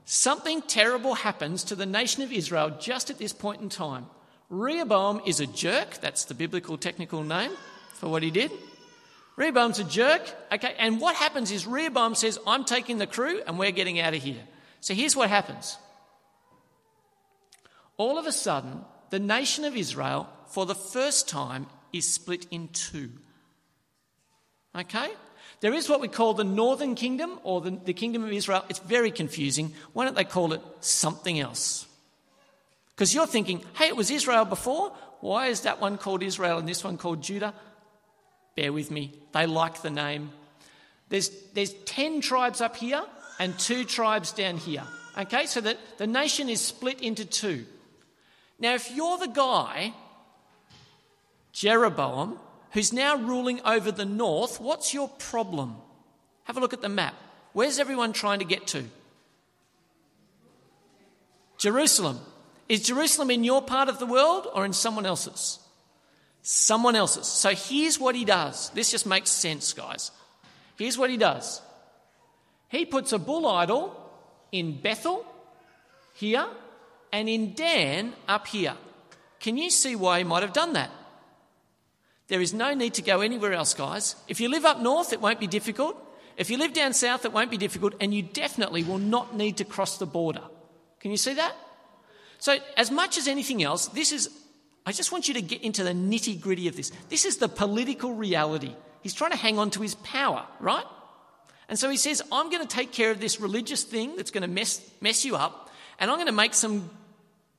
something 0.04 0.62
terrible 0.62 1.14
happens 1.14 1.62
to 1.62 1.76
the 1.76 1.86
nation 1.86 2.24
of 2.24 2.32
Israel 2.32 2.76
just 2.80 3.08
at 3.08 3.18
this 3.18 3.32
point 3.32 3.62
in 3.62 3.68
time. 3.68 4.06
Rehoboam 4.48 5.20
is 5.24 5.38
a 5.38 5.46
jerk. 5.46 6.00
That's 6.00 6.24
the 6.24 6.34
biblical 6.34 6.76
technical 6.76 7.22
name 7.22 7.52
for 7.94 8.08
what 8.08 8.24
he 8.24 8.32
did. 8.32 8.50
Rehoboam's 9.40 9.78
a 9.78 9.84
jerk. 9.84 10.20
Okay, 10.52 10.74
and 10.78 11.00
what 11.00 11.16
happens 11.16 11.50
is 11.50 11.66
Rehoboam 11.66 12.14
says, 12.14 12.38
I'm 12.46 12.66
taking 12.66 12.98
the 12.98 13.06
crew 13.06 13.40
and 13.46 13.58
we're 13.58 13.70
getting 13.70 13.98
out 13.98 14.12
of 14.12 14.22
here. 14.22 14.42
So 14.82 14.92
here's 14.92 15.16
what 15.16 15.30
happens. 15.30 15.78
All 17.96 18.18
of 18.18 18.26
a 18.26 18.32
sudden, 18.32 18.84
the 19.08 19.18
nation 19.18 19.64
of 19.64 19.78
Israel, 19.78 20.28
for 20.48 20.66
the 20.66 20.74
first 20.74 21.26
time, 21.26 21.68
is 21.90 22.06
split 22.06 22.48
in 22.50 22.68
two. 22.68 23.12
Okay? 24.76 25.08
There 25.60 25.72
is 25.72 25.88
what 25.88 26.02
we 26.02 26.08
call 26.08 26.34
the 26.34 26.44
northern 26.44 26.94
kingdom 26.94 27.40
or 27.42 27.62
the, 27.62 27.70
the 27.70 27.94
kingdom 27.94 28.22
of 28.22 28.32
Israel. 28.32 28.66
It's 28.68 28.80
very 28.80 29.10
confusing. 29.10 29.72
Why 29.94 30.04
don't 30.04 30.16
they 30.16 30.24
call 30.24 30.52
it 30.52 30.60
something 30.80 31.40
else? 31.40 31.86
Because 32.94 33.14
you're 33.14 33.26
thinking, 33.26 33.64
hey, 33.76 33.86
it 33.88 33.96
was 33.96 34.10
Israel 34.10 34.44
before. 34.44 34.92
Why 35.20 35.46
is 35.46 35.62
that 35.62 35.80
one 35.80 35.96
called 35.96 36.22
Israel 36.22 36.58
and 36.58 36.68
this 36.68 36.84
one 36.84 36.98
called 36.98 37.22
Judah? 37.22 37.54
Bear 38.56 38.72
with 38.72 38.90
me. 38.90 39.12
They 39.32 39.46
like 39.46 39.82
the 39.82 39.90
name. 39.90 40.30
There's, 41.08 41.30
there's 41.54 41.72
10 41.84 42.20
tribes 42.20 42.60
up 42.60 42.76
here 42.76 43.02
and 43.38 43.58
two 43.58 43.84
tribes 43.84 44.32
down 44.32 44.56
here. 44.56 44.84
Okay, 45.18 45.46
so 45.46 45.60
that 45.60 45.78
the 45.98 46.06
nation 46.06 46.48
is 46.48 46.60
split 46.60 47.00
into 47.00 47.24
two. 47.24 47.66
Now, 48.58 48.74
if 48.74 48.94
you're 48.94 49.18
the 49.18 49.28
guy, 49.28 49.94
Jeroboam, 51.52 52.38
who's 52.72 52.92
now 52.92 53.16
ruling 53.16 53.60
over 53.64 53.90
the 53.90 54.04
north, 54.04 54.60
what's 54.60 54.94
your 54.94 55.08
problem? 55.08 55.76
Have 56.44 56.56
a 56.56 56.60
look 56.60 56.72
at 56.72 56.82
the 56.82 56.88
map. 56.88 57.14
Where's 57.52 57.78
everyone 57.78 58.12
trying 58.12 58.38
to 58.40 58.44
get 58.44 58.66
to? 58.68 58.84
Jerusalem. 61.58 62.18
Is 62.68 62.82
Jerusalem 62.82 63.30
in 63.30 63.44
your 63.44 63.62
part 63.62 63.88
of 63.88 63.98
the 63.98 64.06
world 64.06 64.46
or 64.54 64.64
in 64.64 64.72
someone 64.72 65.06
else's? 65.06 65.59
Someone 66.42 66.96
else's. 66.96 67.26
So 67.26 67.50
here's 67.50 67.98
what 67.98 68.14
he 68.14 68.24
does. 68.24 68.70
This 68.70 68.90
just 68.90 69.06
makes 69.06 69.30
sense, 69.30 69.72
guys. 69.72 70.10
Here's 70.78 70.96
what 70.96 71.10
he 71.10 71.16
does 71.16 71.60
he 72.68 72.84
puts 72.86 73.12
a 73.12 73.18
bull 73.18 73.46
idol 73.46 73.96
in 74.52 74.80
Bethel, 74.80 75.26
here, 76.14 76.46
and 77.12 77.28
in 77.28 77.54
Dan, 77.54 78.14
up 78.28 78.46
here. 78.46 78.74
Can 79.40 79.56
you 79.56 79.70
see 79.70 79.96
why 79.96 80.18
he 80.18 80.24
might 80.24 80.42
have 80.42 80.52
done 80.52 80.74
that? 80.74 80.90
There 82.28 82.40
is 82.40 82.54
no 82.54 82.74
need 82.74 82.94
to 82.94 83.02
go 83.02 83.22
anywhere 83.22 83.52
else, 83.52 83.74
guys. 83.74 84.14
If 84.28 84.40
you 84.40 84.48
live 84.48 84.64
up 84.64 84.80
north, 84.80 85.12
it 85.12 85.20
won't 85.20 85.40
be 85.40 85.48
difficult. 85.48 85.96
If 86.36 86.48
you 86.48 86.58
live 86.58 86.72
down 86.72 86.92
south, 86.92 87.24
it 87.24 87.32
won't 87.32 87.50
be 87.50 87.56
difficult, 87.56 87.94
and 88.00 88.14
you 88.14 88.22
definitely 88.22 88.84
will 88.84 88.98
not 88.98 89.34
need 89.36 89.56
to 89.56 89.64
cross 89.64 89.98
the 89.98 90.06
border. 90.06 90.42
Can 91.00 91.10
you 91.10 91.16
see 91.16 91.34
that? 91.34 91.54
So, 92.38 92.58
as 92.76 92.90
much 92.90 93.18
as 93.18 93.26
anything 93.26 93.62
else, 93.62 93.88
this 93.88 94.12
is, 94.12 94.30
I 94.86 94.92
just 94.92 95.12
want 95.12 95.28
you 95.28 95.34
to 95.34 95.42
get 95.42 95.62
into 95.62 95.84
the 95.84 95.92
nitty 95.92 96.40
gritty 96.40 96.68
of 96.68 96.76
this. 96.76 96.90
This 97.08 97.24
is 97.24 97.36
the 97.36 97.48
political 97.48 98.14
reality. 98.14 98.74
He's 99.02 99.14
trying 99.14 99.30
to 99.32 99.36
hang 99.36 99.58
on 99.58 99.70
to 99.72 99.82
his 99.82 99.94
power, 99.96 100.46
right? 100.58 100.84
And 101.68 101.78
so 101.78 101.88
he 101.88 101.96
says, 101.96 102.22
I'm 102.32 102.50
going 102.50 102.66
to 102.66 102.68
take 102.68 102.92
care 102.92 103.10
of 103.10 103.20
this 103.20 103.40
religious 103.40 103.84
thing 103.84 104.16
that's 104.16 104.30
going 104.30 104.42
to 104.42 104.48
mess, 104.48 104.80
mess 105.00 105.24
you 105.24 105.36
up, 105.36 105.70
and 105.98 106.10
I'm 106.10 106.16
going 106.16 106.26
to 106.26 106.32
make 106.32 106.54
some 106.54 106.90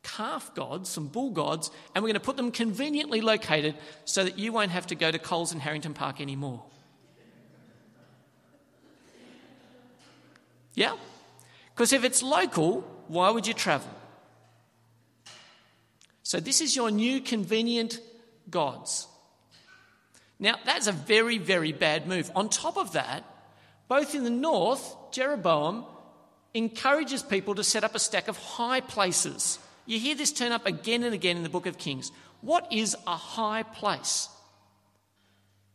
calf 0.04 0.54
gods, 0.56 0.90
some 0.90 1.08
bull 1.08 1.30
gods, 1.32 1.70
and 1.94 2.04
we're 2.04 2.10
going 2.10 2.16
to 2.16 2.20
put 2.20 2.36
them 2.36 2.52
conveniently 2.52 3.22
located 3.22 3.76
so 4.04 4.24
that 4.24 4.38
you 4.38 4.52
won't 4.52 4.72
have 4.72 4.88
to 4.88 4.96
go 4.96 5.12
to 5.12 5.20
Coles 5.20 5.52
and 5.52 5.62
Harrington 5.62 5.94
Park 5.94 6.20
anymore. 6.20 6.64
Yeah? 10.74 10.96
Because 11.74 11.94
if 11.94 12.04
it's 12.04 12.24
local, 12.24 12.82
why 13.08 13.30
would 13.30 13.46
you 13.46 13.54
travel? 13.54 13.90
So, 16.32 16.40
this 16.40 16.62
is 16.62 16.78
your 16.78 16.92
new 16.92 17.20
convenient 17.20 18.00
gods. 18.50 19.06
Now, 20.40 20.56
that's 20.64 20.88
a 20.88 20.94
very, 20.94 21.38
very 21.38 21.74
bad 21.74 22.08
move. 22.08 22.32
On 22.34 22.48
top 22.48 22.78
of 22.78 22.94
that, 22.94 23.26
both 23.90 24.16
in 24.16 24.24
the 24.24 24.30
north, 24.30 24.96
Jeroboam 25.12 25.84
encourages 26.54 27.22
people 27.22 27.56
to 27.56 27.66
set 27.66 27.84
up 27.84 27.96
a 27.96 28.00
stack 28.00 28.30
of 28.30 28.38
high 28.38 28.80
places 28.80 29.60
you 29.86 30.00
hear 30.00 30.16
this 30.16 30.32
turn 30.32 30.54
up 30.54 30.66
again 30.66 31.04
and 31.04 31.14
again 31.14 31.36
in 31.36 31.44
the 31.44 31.50
book 31.50 31.66
of 31.66 31.78
Kings. 31.78 32.14
What 32.40 32.72
is 32.72 32.96
a 33.06 33.18
high 33.18 33.64
place? 33.64 34.30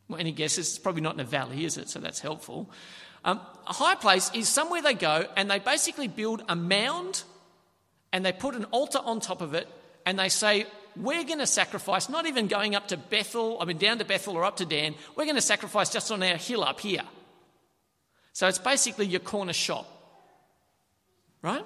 Well, 0.08 0.18
any 0.18 0.32
guesses? 0.32 0.70
It's 0.70 0.78
probably 0.78 1.02
not 1.02 1.12
in 1.12 1.20
a 1.20 1.24
valley, 1.24 1.66
is 1.66 1.76
it? 1.76 1.90
So 1.90 1.98
that's 1.98 2.20
helpful. 2.20 2.70
Um, 3.26 3.42
a 3.66 3.74
high 3.74 3.94
place 3.94 4.30
is 4.32 4.48
somewhere 4.48 4.80
they 4.80 4.94
go 4.94 5.26
and 5.36 5.50
they 5.50 5.58
basically 5.58 6.08
build 6.08 6.42
a 6.48 6.56
mound 6.56 7.24
and 8.10 8.24
they 8.24 8.32
put 8.32 8.54
an 8.54 8.64
altar 8.66 9.00
on 9.04 9.20
top 9.20 9.42
of 9.42 9.52
it 9.52 9.68
and 10.06 10.18
they 10.18 10.30
say, 10.30 10.66
We're 10.96 11.24
going 11.24 11.40
to 11.40 11.46
sacrifice, 11.46 12.08
not 12.08 12.26
even 12.26 12.46
going 12.46 12.74
up 12.74 12.88
to 12.88 12.96
Bethel, 12.96 13.58
I 13.60 13.66
mean, 13.66 13.76
down 13.76 13.98
to 13.98 14.04
Bethel 14.04 14.36
or 14.36 14.44
up 14.44 14.56
to 14.58 14.64
Dan, 14.64 14.94
we're 15.16 15.24
going 15.24 15.36
to 15.36 15.42
sacrifice 15.42 15.90
just 15.90 16.10
on 16.10 16.22
our 16.22 16.36
hill 16.36 16.64
up 16.64 16.80
here. 16.80 17.02
So 18.32 18.46
it's 18.46 18.58
basically 18.58 19.06
your 19.06 19.20
corner 19.20 19.52
shop, 19.52 19.86
right? 21.42 21.64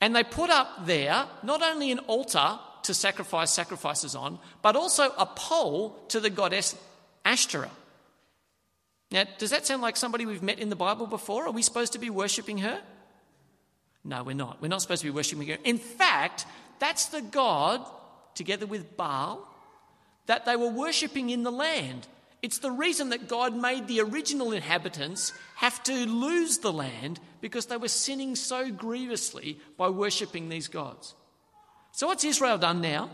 And 0.00 0.14
they 0.14 0.24
put 0.24 0.50
up 0.50 0.86
there 0.86 1.26
not 1.42 1.62
only 1.62 1.90
an 1.90 2.00
altar 2.00 2.58
to 2.82 2.94
sacrifice 2.94 3.50
sacrifices 3.50 4.14
on, 4.14 4.38
but 4.62 4.76
also 4.76 5.10
a 5.16 5.26
pole 5.26 5.98
to 6.08 6.20
the 6.20 6.30
goddess 6.30 6.76
Ashtoreth. 7.24 7.70
Now, 9.10 9.24
does 9.38 9.50
that 9.50 9.66
sound 9.66 9.82
like 9.82 9.96
somebody 9.96 10.26
we've 10.26 10.42
met 10.42 10.58
in 10.58 10.68
the 10.68 10.76
Bible 10.76 11.06
before? 11.06 11.46
Are 11.46 11.52
we 11.52 11.62
supposed 11.62 11.92
to 11.92 11.98
be 11.98 12.10
worshipping 12.10 12.58
her? 12.58 12.80
No, 14.04 14.22
we're 14.22 14.34
not. 14.34 14.62
We're 14.62 14.68
not 14.68 14.82
supposed 14.82 15.02
to 15.02 15.06
be 15.06 15.10
worshipping 15.10 15.48
her. 15.48 15.58
In 15.64 15.78
fact, 15.78 16.46
that's 16.78 17.06
the 17.06 17.22
God, 17.22 17.84
together 18.34 18.66
with 18.66 18.96
Baal, 18.96 19.46
that 20.26 20.44
they 20.44 20.56
were 20.56 20.68
worshipping 20.68 21.30
in 21.30 21.42
the 21.42 21.52
land. 21.52 22.06
It's 22.42 22.58
the 22.58 22.70
reason 22.70 23.10
that 23.10 23.28
God 23.28 23.56
made 23.56 23.86
the 23.86 24.00
original 24.00 24.52
inhabitants 24.52 25.32
have 25.56 25.82
to 25.84 26.06
lose 26.06 26.58
the 26.58 26.72
land 26.72 27.18
because 27.40 27.66
they 27.66 27.76
were 27.76 27.88
sinning 27.88 28.36
so 28.36 28.70
grievously 28.70 29.58
by 29.76 29.88
worshipping 29.88 30.48
these 30.48 30.68
gods. 30.68 31.14
So, 31.92 32.08
what's 32.08 32.24
Israel 32.24 32.58
done 32.58 32.80
now? 32.80 33.10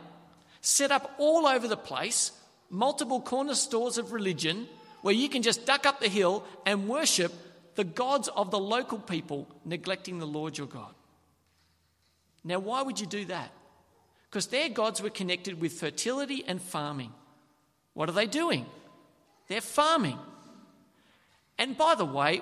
Set 0.60 0.90
up 0.90 1.14
all 1.18 1.46
over 1.46 1.68
the 1.68 1.76
place 1.76 2.32
multiple 2.72 3.20
corner 3.20 3.54
stores 3.54 3.98
of 3.98 4.12
religion 4.12 4.66
where 5.02 5.14
you 5.14 5.28
can 5.28 5.42
just 5.42 5.66
duck 5.66 5.86
up 5.86 6.00
the 6.00 6.08
hill 6.08 6.44
and 6.64 6.88
worship 6.88 7.32
the 7.74 7.84
gods 7.84 8.28
of 8.28 8.50
the 8.50 8.58
local 8.58 8.98
people, 8.98 9.46
neglecting 9.64 10.18
the 10.18 10.26
Lord 10.26 10.58
your 10.58 10.66
God. 10.66 10.94
Now, 12.44 12.58
why 12.58 12.82
would 12.82 13.00
you 13.00 13.06
do 13.06 13.24
that? 13.26 13.50
Because 14.28 14.46
their 14.46 14.68
gods 14.68 15.02
were 15.02 15.10
connected 15.10 15.60
with 15.60 15.72
fertility 15.72 16.44
and 16.46 16.60
farming. 16.60 17.12
What 17.94 18.08
are 18.08 18.12
they 18.12 18.26
doing? 18.26 18.66
They're 19.48 19.60
farming. 19.60 20.18
And 21.58 21.76
by 21.76 21.94
the 21.94 22.04
way, 22.04 22.40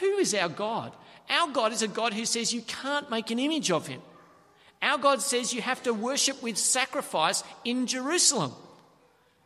who 0.00 0.18
is 0.18 0.34
our 0.34 0.48
God? 0.48 0.92
Our 1.28 1.48
God 1.52 1.72
is 1.72 1.82
a 1.82 1.88
God 1.88 2.14
who 2.14 2.24
says 2.24 2.54
you 2.54 2.62
can't 2.62 3.10
make 3.10 3.30
an 3.30 3.38
image 3.38 3.70
of 3.70 3.86
him. 3.86 4.00
Our 4.80 4.98
God 4.98 5.20
says 5.20 5.52
you 5.52 5.62
have 5.62 5.82
to 5.84 5.94
worship 5.94 6.42
with 6.42 6.56
sacrifice 6.56 7.44
in 7.64 7.86
Jerusalem. 7.86 8.52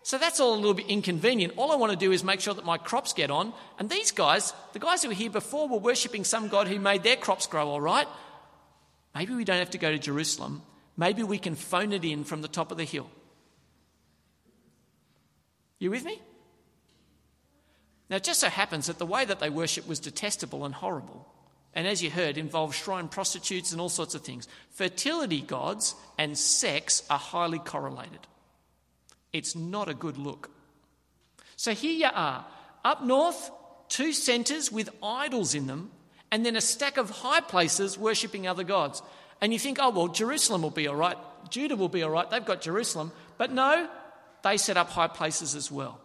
So 0.03 0.19
that's 0.19 0.39
all 0.39 0.55
a 0.55 0.57
little 0.57 0.75
bit 0.75 0.87
inconvenient. 0.87 1.55
All 1.57 1.73
I 1.73 1.77
want 1.77 1.91
to 1.93 1.99
do 1.99 2.13
is 2.13 2.23
make 2.23 2.41
sure 2.41 2.55
that 2.55 2.65
my 2.65 2.79
crops 2.79 3.13
get 3.13 3.31
on. 3.31 3.53
And 3.79 3.91
these 3.91 4.13
guys, 4.13 4.55
the 4.73 4.79
guys 4.79 5.03
who 5.03 5.09
were 5.09 5.15
here 5.15 5.31
before, 5.31 5.69
were 5.69 5.79
worshipping 5.79 6.23
some 6.23 6.49
God 6.49 6.69
who 6.69 6.79
made 6.79 7.03
their 7.03 7.17
crops 7.17 7.47
grow 7.47 7.69
all 7.69 7.81
right. 7.81 8.07
Maybe 9.17 9.33
we 9.33 9.45
don't 9.45 9.61
have 9.61 9.71
to 9.71 9.79
go 9.79 9.91
to 9.91 9.99
Jerusalem. 9.99 10.61
Maybe 10.95 11.23
we 11.23 11.39
can 11.39 11.55
phone 11.55 11.95
it 11.95 12.05
in 12.05 12.23
from 12.23 12.43
the 12.43 12.49
top 12.49 12.71
of 12.71 12.77
the 12.77 12.85
hill. 12.85 13.09
You 15.79 15.91
with 15.91 16.05
me? 16.05 16.21
Now, 18.11 18.17
it 18.17 18.25
just 18.25 18.41
so 18.41 18.51
happens 18.51 18.89
that 18.89 18.99
the 18.99 19.07
way 19.07 19.25
that 19.25 19.41
they 19.41 19.49
worshipped 19.49 19.89
was 19.89 20.01
detestable 20.01 20.67
and 20.67 20.75
horrible. 20.75 21.27
And 21.73 21.87
as 21.87 22.03
you 22.03 22.11
heard, 22.11 22.37
involved 22.37 22.75
shrine 22.75 23.09
prostitutes 23.09 23.73
and 23.73 23.81
all 23.81 23.89
sorts 23.89 24.15
of 24.15 24.21
things. 24.21 24.49
Fertility 24.73 25.41
gods 25.41 25.95
and 26.19 26.37
sex 26.37 27.03
are 27.09 27.19
highly 27.19 27.59
correlated. 27.59 28.21
It's 29.33 29.57
not 29.57 29.89
a 29.89 29.95
good 29.95 30.19
look. 30.19 30.51
So 31.57 31.73
here 31.73 31.95
you 31.95 32.11
are, 32.13 32.45
up 32.85 33.03
north, 33.03 33.51
two 33.89 34.13
centres 34.13 34.71
with 34.71 34.91
idols 35.03 35.55
in 35.55 35.69
them, 35.69 35.91
and 36.30 36.45
then 36.45 36.56
a 36.56 36.61
stack 36.61 36.97
of 36.97 37.11
high 37.11 37.40
places 37.40 37.99
worshipping 37.99 38.47
other 38.47 38.64
gods. 38.64 39.02
And 39.40 39.52
you 39.52 39.59
think, 39.59 39.78
oh, 39.80 39.90
well, 39.90 40.09
Jerusalem 40.09 40.62
will 40.62 40.71
be 40.71 40.88
all 40.88 40.97
right, 40.97 41.16
Judah 41.50 41.76
will 41.76 41.88
be 41.88 42.02
all 42.02 42.11
right, 42.11 42.28
they've 42.30 42.45
got 42.45 42.61
Jerusalem. 42.62 43.12
But 43.38 43.52
no, 43.52 43.88
they 44.42 44.56
set 44.56 44.76
up 44.76 44.90
high 44.90 45.09
places 45.09 45.54
as 45.54 45.71
well. 45.71 46.00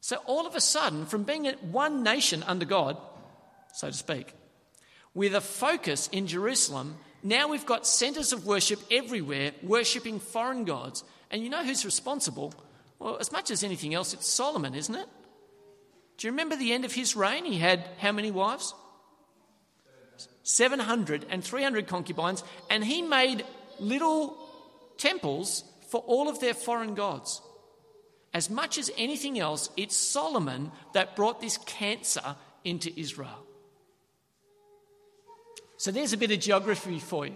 So 0.00 0.16
all 0.26 0.46
of 0.46 0.54
a 0.54 0.60
sudden, 0.60 1.06
from 1.06 1.24
being 1.24 1.46
one 1.70 2.02
nation 2.02 2.42
under 2.44 2.64
God, 2.64 2.96
so 3.74 3.88
to 3.88 3.92
speak, 3.92 4.34
with 5.14 5.34
a 5.34 5.40
focus 5.40 6.08
in 6.08 6.26
Jerusalem, 6.26 6.96
now 7.22 7.48
we've 7.48 7.66
got 7.66 7.86
centres 7.86 8.32
of 8.32 8.46
worship 8.46 8.80
everywhere, 8.90 9.52
worshipping 9.62 10.20
foreign 10.20 10.64
gods. 10.64 11.04
And 11.30 11.42
you 11.42 11.50
know 11.50 11.64
who's 11.64 11.84
responsible? 11.84 12.54
Well, 12.98 13.18
as 13.18 13.30
much 13.30 13.50
as 13.50 13.62
anything 13.62 13.94
else, 13.94 14.14
it's 14.14 14.28
Solomon, 14.28 14.74
isn't 14.74 14.94
it? 14.94 15.06
Do 16.16 16.26
you 16.26 16.32
remember 16.32 16.56
the 16.56 16.72
end 16.72 16.84
of 16.84 16.92
his 16.92 17.16
reign? 17.16 17.44
He 17.44 17.58
had 17.58 17.88
how 17.98 18.12
many 18.12 18.30
wives? 18.30 18.74
700 20.50 21.26
and 21.30 21.42
300 21.44 21.86
concubines, 21.86 22.44
and 22.68 22.84
he 22.84 23.02
made 23.02 23.44
little 23.78 24.36
temples 24.98 25.64
for 25.88 26.00
all 26.02 26.28
of 26.28 26.40
their 26.40 26.54
foreign 26.54 26.94
gods. 26.94 27.40
As 28.32 28.48
much 28.48 28.78
as 28.78 28.90
anything 28.96 29.38
else, 29.38 29.70
it's 29.76 29.96
Solomon 29.96 30.70
that 30.92 31.16
brought 31.16 31.40
this 31.40 31.58
cancer 31.58 32.36
into 32.64 32.92
Israel. 32.98 33.46
So 35.76 35.90
there's 35.90 36.12
a 36.12 36.18
bit 36.18 36.30
of 36.30 36.40
geography 36.40 36.98
for 36.98 37.26
you. 37.26 37.34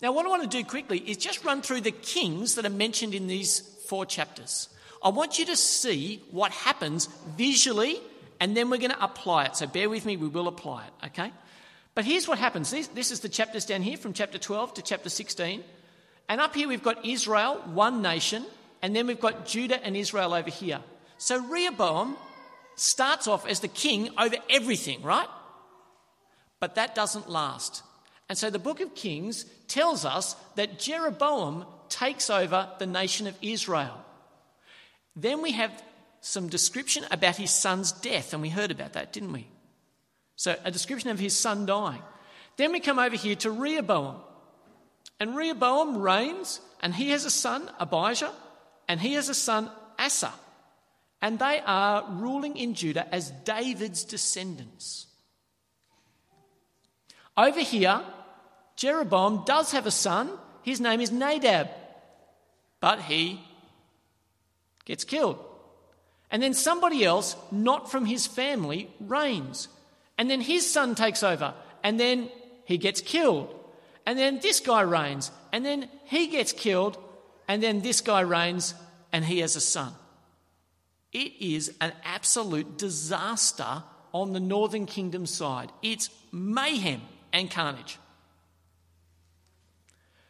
Now, 0.00 0.12
what 0.12 0.24
I 0.24 0.28
want 0.28 0.42
to 0.42 0.48
do 0.48 0.64
quickly 0.64 0.98
is 0.98 1.16
just 1.16 1.44
run 1.44 1.62
through 1.62 1.82
the 1.82 1.90
kings 1.90 2.54
that 2.54 2.64
are 2.64 2.70
mentioned 2.70 3.14
in 3.14 3.26
these 3.26 3.60
four 3.86 4.06
chapters. 4.06 4.68
I 5.02 5.10
want 5.10 5.38
you 5.38 5.46
to 5.46 5.56
see 5.56 6.22
what 6.30 6.52
happens 6.52 7.06
visually, 7.36 8.00
and 8.40 8.56
then 8.56 8.70
we're 8.70 8.78
going 8.78 8.92
to 8.92 9.04
apply 9.04 9.46
it. 9.46 9.56
So 9.56 9.66
bear 9.66 9.90
with 9.90 10.06
me, 10.06 10.16
we 10.16 10.28
will 10.28 10.48
apply 10.48 10.86
it, 10.86 11.06
okay? 11.06 11.32
But 11.94 12.04
here's 12.04 12.26
what 12.26 12.38
happens 12.38 12.70
this, 12.70 12.88
this 12.88 13.10
is 13.10 13.20
the 13.20 13.28
chapters 13.28 13.64
down 13.64 13.82
here 13.82 13.96
from 13.96 14.12
chapter 14.12 14.38
12 14.38 14.74
to 14.74 14.82
chapter 14.82 15.08
16. 15.08 15.62
And 16.28 16.40
up 16.40 16.54
here 16.54 16.68
we've 16.68 16.82
got 16.82 17.04
Israel, 17.04 17.60
one 17.66 18.00
nation, 18.02 18.44
and 18.80 18.96
then 18.96 19.06
we've 19.06 19.20
got 19.20 19.46
Judah 19.46 19.82
and 19.84 19.96
Israel 19.96 20.32
over 20.34 20.50
here. 20.50 20.80
So 21.18 21.38
Rehoboam 21.38 22.16
starts 22.76 23.28
off 23.28 23.46
as 23.46 23.60
the 23.60 23.68
king 23.68 24.10
over 24.18 24.36
everything, 24.48 25.02
right? 25.02 25.28
But 26.60 26.76
that 26.76 26.94
doesn't 26.94 27.28
last. 27.28 27.82
And 28.28 28.38
so 28.38 28.50
the 28.50 28.58
book 28.58 28.80
of 28.80 28.94
Kings 28.94 29.44
tells 29.68 30.04
us 30.04 30.36
that 30.54 30.78
Jeroboam 30.78 31.66
takes 31.88 32.30
over 32.30 32.68
the 32.78 32.86
nation 32.86 33.26
of 33.26 33.36
Israel. 33.42 34.02
Then 35.14 35.42
we 35.42 35.52
have 35.52 35.70
some 36.22 36.48
description 36.48 37.04
about 37.10 37.36
his 37.36 37.50
son's 37.50 37.92
death, 37.92 38.32
and 38.32 38.40
we 38.40 38.48
heard 38.48 38.70
about 38.70 38.94
that, 38.94 39.12
didn't 39.12 39.32
we? 39.32 39.48
So, 40.36 40.56
a 40.64 40.70
description 40.70 41.10
of 41.10 41.18
his 41.18 41.36
son 41.36 41.66
dying. 41.66 42.02
Then 42.56 42.72
we 42.72 42.80
come 42.80 42.98
over 42.98 43.16
here 43.16 43.36
to 43.36 43.50
Rehoboam. 43.50 44.16
And 45.20 45.36
Rehoboam 45.36 45.98
reigns, 45.98 46.60
and 46.80 46.94
he 46.94 47.10
has 47.10 47.24
a 47.24 47.30
son, 47.30 47.70
Abijah, 47.78 48.32
and 48.88 49.00
he 49.00 49.14
has 49.14 49.28
a 49.28 49.34
son, 49.34 49.70
Asa. 49.98 50.32
And 51.20 51.38
they 51.38 51.60
are 51.64 52.04
ruling 52.10 52.56
in 52.56 52.74
Judah 52.74 53.06
as 53.14 53.30
David's 53.44 54.04
descendants. 54.04 55.06
Over 57.36 57.60
here, 57.60 58.02
Jeroboam 58.76 59.44
does 59.44 59.72
have 59.72 59.86
a 59.86 59.90
son. 59.90 60.30
His 60.62 60.80
name 60.80 61.00
is 61.00 61.12
Nadab, 61.12 61.68
but 62.80 63.00
he 63.00 63.40
gets 64.84 65.04
killed. 65.04 65.38
And 66.30 66.42
then 66.42 66.54
somebody 66.54 67.04
else, 67.04 67.36
not 67.50 67.90
from 67.90 68.06
his 68.06 68.26
family, 68.26 68.90
reigns. 69.00 69.68
And 70.22 70.30
then 70.30 70.40
his 70.40 70.70
son 70.70 70.94
takes 70.94 71.24
over, 71.24 71.52
and 71.82 71.98
then 71.98 72.30
he 72.64 72.78
gets 72.78 73.00
killed. 73.00 73.52
And 74.06 74.16
then 74.16 74.38
this 74.38 74.60
guy 74.60 74.82
reigns, 74.82 75.32
and 75.50 75.66
then 75.66 75.88
he 76.04 76.28
gets 76.28 76.52
killed, 76.52 76.96
and 77.48 77.60
then 77.60 77.80
this 77.80 78.00
guy 78.00 78.20
reigns, 78.20 78.74
and 79.12 79.24
he 79.24 79.40
has 79.40 79.56
a 79.56 79.60
son. 79.60 79.92
It 81.12 81.32
is 81.40 81.74
an 81.80 81.92
absolute 82.04 82.78
disaster 82.78 83.82
on 84.12 84.32
the 84.32 84.38
northern 84.38 84.86
kingdom 84.86 85.26
side. 85.26 85.72
It's 85.82 86.08
mayhem 86.30 87.02
and 87.32 87.50
carnage. 87.50 87.98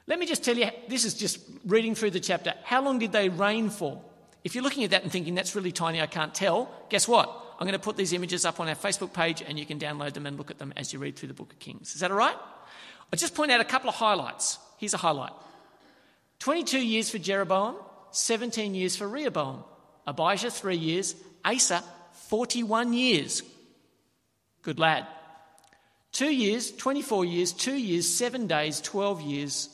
Let 0.06 0.18
me 0.18 0.24
just 0.24 0.42
tell 0.42 0.56
you 0.56 0.70
this 0.88 1.04
is 1.04 1.12
just 1.12 1.38
reading 1.66 1.94
through 1.94 2.12
the 2.12 2.20
chapter. 2.20 2.54
How 2.64 2.82
long 2.82 2.98
did 2.98 3.12
they 3.12 3.28
reign 3.28 3.68
for? 3.68 4.00
If 4.42 4.54
you're 4.54 4.64
looking 4.64 4.84
at 4.84 4.92
that 4.92 5.02
and 5.02 5.12
thinking 5.12 5.34
that's 5.34 5.54
really 5.54 5.70
tiny, 5.70 6.00
I 6.00 6.06
can't 6.06 6.34
tell, 6.34 6.70
guess 6.88 7.06
what? 7.06 7.40
I'm 7.62 7.66
going 7.68 7.78
to 7.78 7.84
put 7.84 7.96
these 7.96 8.12
images 8.12 8.44
up 8.44 8.58
on 8.58 8.68
our 8.68 8.74
Facebook 8.74 9.12
page 9.12 9.40
and 9.40 9.56
you 9.56 9.64
can 9.64 9.78
download 9.78 10.14
them 10.14 10.26
and 10.26 10.36
look 10.36 10.50
at 10.50 10.58
them 10.58 10.72
as 10.76 10.92
you 10.92 10.98
read 10.98 11.14
through 11.14 11.28
the 11.28 11.34
book 11.34 11.52
of 11.52 11.60
Kings. 11.60 11.94
Is 11.94 12.00
that 12.00 12.10
all 12.10 12.16
right? 12.16 12.34
I'll 12.34 13.16
just 13.16 13.36
point 13.36 13.52
out 13.52 13.60
a 13.60 13.64
couple 13.64 13.88
of 13.88 13.94
highlights. 13.94 14.58
Here's 14.78 14.94
a 14.94 14.96
highlight 14.96 15.30
22 16.40 16.84
years 16.84 17.08
for 17.08 17.18
Jeroboam, 17.18 17.76
17 18.10 18.74
years 18.74 18.96
for 18.96 19.08
Rehoboam. 19.08 19.62
Abijah, 20.08 20.50
three 20.50 20.76
years. 20.76 21.14
Asa, 21.44 21.84
41 22.30 22.94
years. 22.94 23.44
Good 24.62 24.80
lad. 24.80 25.06
Two 26.10 26.34
years, 26.34 26.72
24 26.72 27.24
years, 27.26 27.52
two 27.52 27.76
years, 27.76 28.08
seven 28.08 28.48
days, 28.48 28.80
12 28.80 29.20
years, 29.20 29.68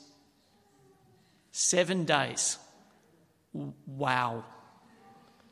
seven 1.52 2.04
days. 2.04 2.58
Wow. 3.86 4.44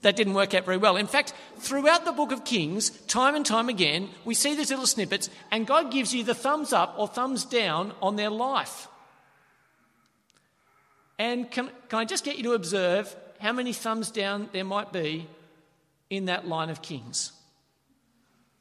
That 0.07 0.15
didn't 0.15 0.35
work 0.35 0.55
out 0.55 0.65
very 0.65 0.77
well. 0.77 0.97
In 0.97 1.09
fact, 1.09 1.35
throughout 1.59 2.05
the 2.05 2.13
book 2.13 2.31
of 2.31 2.45
Kings, 2.45 2.91
time 3.09 3.35
and 3.35 3.45
time 3.45 3.69
again, 3.69 4.09
we 4.25 4.35
see 4.35 4.55
these 4.55 4.71
little 4.71 4.87
snippets, 4.87 5.29
and 5.51 5.67
God 5.67 5.91
gives 5.91 6.15
you 6.15 6.23
the 6.23 6.33
thumbs 6.33 6.73
up 6.73 6.95
or 6.97 7.09
thumbs 7.09 7.45
down 7.45 7.93
on 8.01 8.15
their 8.15 8.31
life. 8.31 8.87
And 11.19 11.51
can, 11.51 11.71
can 11.89 11.99
I 11.99 12.05
just 12.05 12.25
get 12.25 12.37
you 12.37 12.45
to 12.45 12.53
observe 12.53 13.17
how 13.41 13.53
many 13.53 13.73
thumbs 13.73 14.13
down 14.13 14.49
there 14.53 14.63
might 14.63 14.93
be 14.93 15.27
in 16.09 16.27
that 16.27 16.47
line 16.47 16.71
of 16.71 16.83
Kings? 16.83 17.33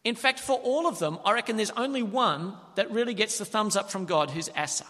In 0.03 0.15
fact, 0.15 0.39
for 0.39 0.58
all 0.58 0.88
of 0.88 0.97
them, 0.97 1.19
I 1.23 1.34
reckon 1.34 1.58
there's 1.58 1.69
only 1.77 2.01
one 2.01 2.55
that 2.73 2.89
really 2.89 3.13
gets 3.13 3.38
the 3.38 3.45
thumbs 3.45 3.75
up 3.75 3.91
from 3.91 4.05
God, 4.05 4.31
who's 4.31 4.49
Asa. 4.58 4.86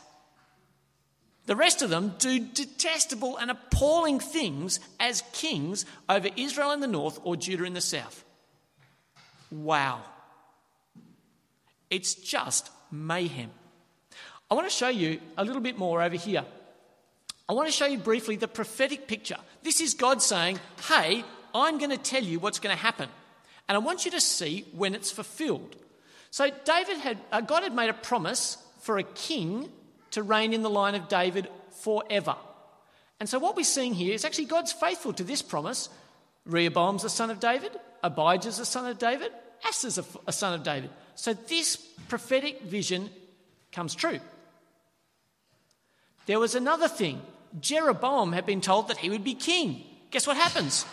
The 1.46 1.56
rest 1.56 1.82
of 1.82 1.90
them 1.90 2.16
do 2.18 2.40
detestable 2.40 3.38
and 3.38 3.52
appalling 3.52 4.20
things 4.20 4.80
as 5.00 5.24
kings 5.32 5.86
over 6.10 6.30
Israel 6.36 6.72
in 6.72 6.80
the 6.80 6.88
north 6.88 7.20
or 7.24 7.36
Judah 7.36 7.66
in 7.66 7.74
the 7.74 7.82
south. 7.82 8.24
Wow. 9.52 10.02
It's 11.90 12.16
just 12.16 12.72
mayhem. 12.92 13.52
I 14.50 14.56
want 14.56 14.68
to 14.68 14.76
show 14.76 14.90
you 14.90 15.20
a 15.38 15.46
little 15.46 15.62
bit 15.62 15.78
more 15.78 16.02
over 16.02 16.16
here. 16.16 16.46
I 17.48 17.54
want 17.54 17.68
to 17.68 17.72
show 17.72 17.86
you 17.86 18.00
briefly 18.00 18.36
the 18.38 18.48
prophetic 18.48 19.08
picture. 19.08 19.38
This 19.62 19.82
is 19.82 19.94
God 19.94 20.22
saying, 20.22 20.60
Hey, 20.88 21.24
I'm 21.54 21.78
going 21.78 21.92
to 21.92 21.98
tell 21.98 22.24
you 22.24 22.40
what's 22.40 22.60
going 22.60 22.76
to 22.76 22.82
happen. 22.82 23.10
And 23.68 23.76
I 23.76 23.80
want 23.80 24.06
you 24.06 24.12
to 24.12 24.22
see 24.22 24.66
when 24.74 24.96
it's 24.96 25.12
fulfilled. 25.12 25.76
So 26.32 26.50
David 26.66 26.98
had 26.98 27.18
uh, 27.32 27.42
God 27.42 27.64
had 27.64 27.74
made 27.74 27.90
a 27.90 27.94
promise 27.94 28.58
for 28.80 28.98
a 28.98 29.04
king 29.04 29.70
to 30.16 30.24
reign 30.24 30.54
in 30.54 30.62
the 30.62 30.70
line 30.70 30.96
of 30.96 31.10
David 31.10 31.50
forever. 31.84 32.38
And 33.20 33.28
so 33.28 33.38
what 33.38 33.58
we're 33.58 33.64
seeing 33.64 33.94
here 33.94 34.14
is 34.14 34.24
actually 34.24 34.46
God's 34.46 34.72
faithful 34.72 35.12
to 35.14 35.26
this 35.26 35.42
promise. 35.42 35.90
Rehoboam's 36.46 37.04
the 37.04 37.10
son 37.10 37.30
of 37.30 37.42
David, 37.42 37.72
Abijah's 38.02 38.58
the 38.58 38.66
son 38.66 38.90
of 38.90 38.98
David, 38.98 39.32
Asa's 39.68 39.98
a, 39.98 40.06
a 40.26 40.32
son 40.32 40.54
of 40.54 40.64
David. 40.64 40.90
So 41.16 41.34
this 41.34 41.76
prophetic 42.08 42.62
vision 42.62 43.10
comes 43.74 43.94
true. 43.94 44.20
There 46.28 46.40
was 46.40 46.56
another 46.56 46.88
thing. 46.88 47.22
Jeroboam 47.60 48.32
had 48.32 48.46
been 48.46 48.62
told 48.62 48.88
that 48.88 48.98
he 48.98 49.10
would 49.10 49.24
be 49.24 49.36
king. 49.36 49.84
Guess 50.12 50.28
what 50.28 50.38
happens? 50.38 50.86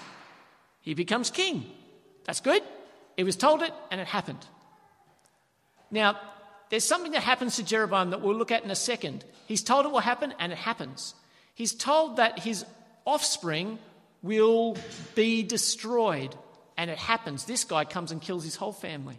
He 0.81 0.95
becomes 0.95 1.31
king. 1.31 1.65
That's 2.25 2.41
good. 2.41 2.63
It 3.17 3.23
was 3.23 3.37
told 3.37 3.63
it 3.63 3.73
and 3.93 4.01
it 4.01 4.09
happened. 4.09 4.45
Now, 5.93 6.19
there's 6.73 6.85
something 6.85 7.13
that 7.13 7.23
happens 7.23 7.57
to 7.57 7.63
Jeroboam 7.63 8.11
that 8.11 8.23
we'll 8.23 8.35
look 8.35 8.51
at 8.51 8.65
in 8.65 8.71
a 8.71 8.75
second. 8.75 9.27
He's 9.47 9.63
told 9.63 9.85
it 9.85 9.93
will 9.93 10.01
happen 10.01 10.33
and 10.39 10.53
it 10.53 10.57
happens. 10.57 11.15
He's 11.55 11.75
told 11.75 12.17
that 12.17 12.39
his 12.39 12.65
offspring 13.05 13.79
will 14.23 14.79
be 15.15 15.43
destroyed 15.43 16.35
and 16.79 16.89
it 16.91 16.97
happens. 16.97 17.45
This 17.45 17.65
guy 17.65 17.85
comes 17.85 18.11
and 18.11 18.23
kills 18.23 18.43
his 18.43 18.57
whole 18.57 18.73
family. 18.73 19.19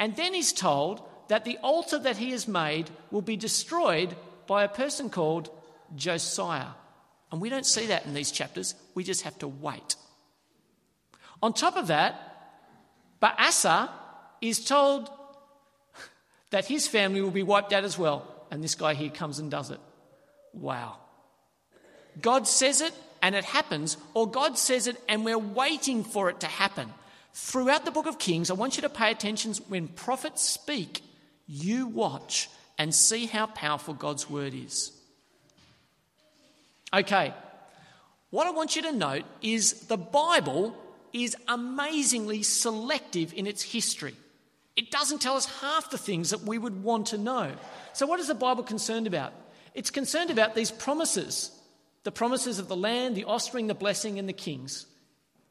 And 0.00 0.16
then 0.16 0.34
he's 0.34 0.52
told 0.52 1.08
that 1.28 1.44
the 1.44 1.56
altar 1.58 2.00
that 2.00 2.16
he 2.16 2.32
has 2.32 2.48
made 2.48 2.90
will 3.12 3.22
be 3.22 3.36
destroyed 3.36 4.16
by 4.48 4.64
a 4.64 4.68
person 4.68 5.08
called 5.08 5.50
Josiah. 5.94 6.74
And 7.30 7.40
we 7.40 7.48
don't 7.48 7.64
see 7.64 7.86
that 7.86 8.06
in 8.06 8.12
these 8.12 8.32
chapters, 8.32 8.74
we 8.96 9.04
just 9.04 9.22
have 9.22 9.38
to 9.38 9.46
wait. 9.46 9.94
On 11.40 11.52
top 11.52 11.76
of 11.76 11.86
that, 11.86 12.20
But 13.20 13.38
Asa 13.38 13.88
is 14.40 14.64
told 14.64 15.10
that 16.50 16.66
his 16.66 16.86
family 16.86 17.20
will 17.20 17.30
be 17.30 17.42
wiped 17.42 17.72
out 17.72 17.84
as 17.84 17.98
well. 17.98 18.26
And 18.50 18.62
this 18.62 18.74
guy 18.74 18.94
here 18.94 19.10
comes 19.10 19.38
and 19.38 19.50
does 19.50 19.70
it. 19.70 19.80
Wow. 20.52 20.96
God 22.20 22.46
says 22.46 22.80
it 22.80 22.94
and 23.22 23.34
it 23.34 23.44
happens, 23.44 23.96
or 24.14 24.30
God 24.30 24.58
says 24.58 24.86
it 24.86 24.96
and 25.08 25.24
we're 25.24 25.38
waiting 25.38 26.04
for 26.04 26.30
it 26.30 26.40
to 26.40 26.46
happen. 26.46 26.92
Throughout 27.32 27.84
the 27.84 27.90
book 27.90 28.06
of 28.06 28.18
Kings, 28.18 28.50
I 28.50 28.54
want 28.54 28.76
you 28.76 28.82
to 28.82 28.88
pay 28.88 29.10
attention 29.10 29.52
when 29.68 29.88
prophets 29.88 30.42
speak, 30.42 31.02
you 31.46 31.86
watch 31.86 32.48
and 32.78 32.94
see 32.94 33.26
how 33.26 33.46
powerful 33.46 33.94
God's 33.94 34.30
word 34.30 34.54
is. 34.54 34.92
Okay, 36.94 37.34
what 38.30 38.46
I 38.46 38.52
want 38.52 38.76
you 38.76 38.82
to 38.82 38.92
note 38.92 39.24
is 39.42 39.86
the 39.86 39.96
Bible 39.96 40.76
is 41.12 41.36
amazingly 41.48 42.42
selective 42.42 43.32
in 43.34 43.46
its 43.46 43.62
history. 43.62 44.14
It 44.76 44.90
doesn't 44.90 45.22
tell 45.22 45.36
us 45.36 45.46
half 45.60 45.90
the 45.90 45.98
things 45.98 46.30
that 46.30 46.42
we 46.42 46.58
would 46.58 46.82
want 46.82 47.06
to 47.08 47.18
know. 47.18 47.52
So, 47.94 48.06
what 48.06 48.20
is 48.20 48.28
the 48.28 48.34
Bible 48.34 48.62
concerned 48.62 49.06
about? 49.06 49.32
It's 49.74 49.90
concerned 49.90 50.30
about 50.30 50.54
these 50.54 50.70
promises 50.70 51.50
the 52.04 52.12
promises 52.12 52.60
of 52.60 52.68
the 52.68 52.76
land, 52.76 53.16
the 53.16 53.24
offspring, 53.24 53.66
the 53.66 53.74
blessing, 53.74 54.20
and 54.20 54.28
the 54.28 54.32
kings, 54.32 54.86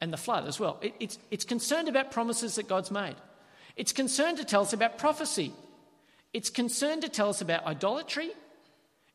and 0.00 0.10
the 0.10 0.16
flood 0.16 0.46
as 0.48 0.58
well. 0.58 0.78
It, 0.80 0.94
it's, 0.98 1.18
it's 1.30 1.44
concerned 1.44 1.86
about 1.86 2.10
promises 2.10 2.54
that 2.54 2.66
God's 2.66 2.90
made. 2.90 3.14
It's 3.76 3.92
concerned 3.92 4.38
to 4.38 4.44
tell 4.44 4.62
us 4.62 4.72
about 4.72 4.96
prophecy. 4.96 5.52
It's 6.32 6.48
concerned 6.48 7.02
to 7.02 7.10
tell 7.10 7.28
us 7.28 7.42
about 7.42 7.66
idolatry. 7.66 8.30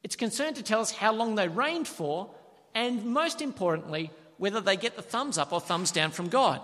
It's 0.04 0.15
concerned 0.15 0.58
to 0.58 0.63
tell 0.63 0.82
us 0.82 0.91
how 0.91 1.13
long 1.13 1.34
they 1.34 1.47
reigned 1.47 1.88
for, 1.88 2.30
and 2.76 3.06
most 3.06 3.41
importantly, 3.41 4.12
whether 4.38 4.62
they 4.62 4.78
get 4.78 4.95
the 4.95 5.02
thumbs 5.02 5.39
up 5.39 5.52
or 5.52 5.60
thumbs 5.60 5.91
down 5.91 6.12
from 6.12 6.30
God. 6.30 6.62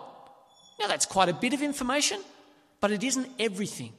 Now, 0.80 0.88
that's 0.88 1.08
quite 1.08 1.30
a 1.30 1.34
bit 1.34 1.54
of 1.54 1.64
information, 1.64 2.22
but 2.80 2.92
it 2.92 3.04
isn't 3.04 3.30
everything. 3.40 3.94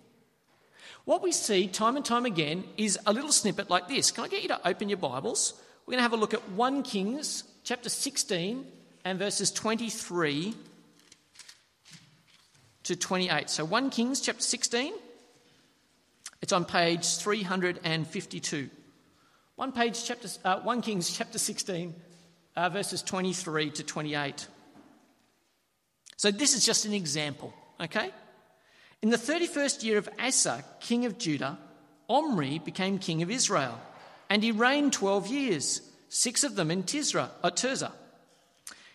What 1.05 1.23
we 1.23 1.33
see 1.33 1.69
time 1.69 1.97
and 1.97 2.05
time 2.05 2.27
again 2.27 2.65
is 2.77 2.99
a 3.07 3.13
little 3.13 3.33
snippet 3.33 3.71
like 3.71 3.89
this. 3.89 4.11
Can 4.11 4.25
I 4.25 4.29
get 4.29 4.43
you 4.43 4.49
to 4.49 4.69
open 4.69 4.89
your 4.89 4.99
Bibles? 4.99 5.55
We're 5.87 5.93
going 5.93 5.99
to 5.99 6.03
have 6.03 6.13
a 6.13 6.17
look 6.17 6.35
at 6.35 6.51
1 6.51 6.83
Kings 6.83 7.45
chapter 7.65 7.89
16 7.89 8.67
and 9.05 9.19
verses 9.19 9.51
23 9.51 10.55
to 12.83 12.97
28. 12.97 13.49
So 13.49 13.65
1 13.65 13.91
Kings 13.91 14.21
chapter 14.21 14.43
16, 14.43 14.93
it's 16.43 16.53
on 16.53 16.65
page 16.67 17.17
352. 17.17 18.71
1 19.57 19.73
page 19.73 20.05
chapter 20.05 20.29
uh, 20.45 20.61
1 20.61 20.83
Kings 20.83 21.11
chapter 21.11 21.39
16 21.39 21.95
uh, 22.55 22.69
verses 22.69 23.03
23 23.03 23.71
to 23.71 23.83
28. 23.83 24.47
So 26.17 26.31
this 26.31 26.55
is 26.55 26.67
just 26.67 26.85
an 26.85 26.93
example, 26.93 27.55
okay? 27.81 28.11
In 29.01 29.11
the 29.11 29.17
31st 29.17 29.85
year 29.85 29.99
of 29.99 30.09
Asa, 30.19 30.65
king 30.81 31.05
of 31.05 31.19
Judah, 31.19 31.57
Omri 32.09 32.59
became 32.59 32.99
king 32.99 33.23
of 33.23 33.31
Israel, 33.31 33.79
and 34.29 34.43
he 34.43 34.51
reigned 34.51 34.93
12 34.93 35.29
years, 35.29 35.83
six 36.09 36.43
of 36.43 36.57
them 36.57 36.71
in 36.71 36.83
Tisra, 36.83 37.31
uh, 37.45 37.51
Tirzah. 37.51 37.93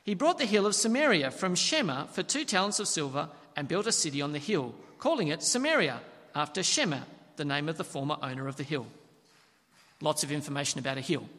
He 0.03 0.13
brought 0.13 0.39
the 0.39 0.45
hill 0.45 0.65
of 0.65 0.75
Samaria 0.75 1.31
from 1.31 1.55
Shemer 1.55 2.09
for 2.09 2.21
two 2.21 2.43
talents 2.43 2.79
of 2.79 2.89
silver 2.89 3.29
and 3.55 3.69
built 3.69 3.87
a 3.87 3.93
city 3.93 4.21
on 4.21 4.33
the 4.33 4.39
hill, 4.39 4.75
calling 4.99 5.29
it 5.29 5.41
Samaria, 5.41 6.01
after 6.35 6.61
Shemer, 6.61 7.03
the 7.37 7.45
name 7.45 7.69
of 7.69 7.77
the 7.77 7.85
former 7.85 8.17
owner 8.21 8.49
of 8.49 8.57
the 8.57 8.63
hill. 8.63 8.87
Lots 10.01 10.23
of 10.23 10.33
information 10.33 10.79
about 10.79 10.97
a 10.97 11.01
hill. 11.01 11.29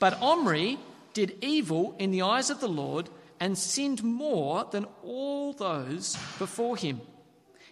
But 0.00 0.20
Omri 0.20 0.78
did 1.14 1.38
evil 1.42 1.94
in 2.00 2.10
the 2.10 2.22
eyes 2.22 2.50
of 2.50 2.58
the 2.60 2.68
Lord 2.68 3.08
and 3.38 3.56
sinned 3.56 4.02
more 4.02 4.66
than 4.72 4.86
all 5.04 5.52
those 5.52 6.16
before 6.38 6.76
him. 6.76 7.00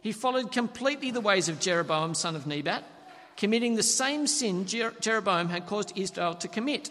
He 0.04 0.12
followed 0.12 0.52
completely 0.52 1.10
the 1.10 1.22
ways 1.22 1.48
of 1.48 1.58
Jeroboam, 1.58 2.14
son 2.14 2.36
of 2.36 2.46
Nebat, 2.46 2.84
committing 3.38 3.74
the 3.74 3.82
same 3.82 4.26
sin 4.26 4.66
Jeroboam 4.66 5.48
had 5.48 5.66
caused 5.66 5.96
Israel 5.96 6.34
to 6.34 6.46
commit, 6.46 6.90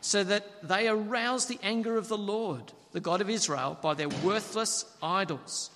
so 0.00 0.24
that 0.24 0.66
they 0.66 0.88
aroused 0.88 1.50
the 1.50 1.58
anger 1.62 1.98
of 1.98 2.08
the 2.08 2.16
Lord, 2.16 2.72
the 2.92 3.00
God 3.00 3.20
of 3.20 3.28
Israel, 3.28 3.76
by 3.82 3.92
their 3.92 4.08
worthless 4.08 4.86
idols. 5.02 5.68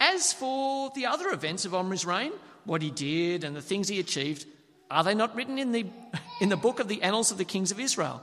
As 0.00 0.32
for 0.32 0.90
the 0.96 1.06
other 1.06 1.28
events 1.28 1.64
of 1.64 1.72
Omri's 1.72 2.04
reign, 2.04 2.32
what 2.64 2.82
he 2.82 2.90
did 2.90 3.44
and 3.44 3.54
the 3.54 3.62
things 3.62 3.86
he 3.86 4.00
achieved, 4.00 4.44
are 4.90 5.04
they 5.04 5.14
not 5.14 5.36
written 5.36 5.56
in 5.56 5.70
the, 5.70 5.86
in 6.40 6.48
the 6.48 6.56
book 6.56 6.80
of 6.80 6.88
the 6.88 7.02
annals 7.02 7.30
of 7.30 7.38
the 7.38 7.44
kings 7.44 7.70
of 7.70 7.78
Israel? 7.78 8.20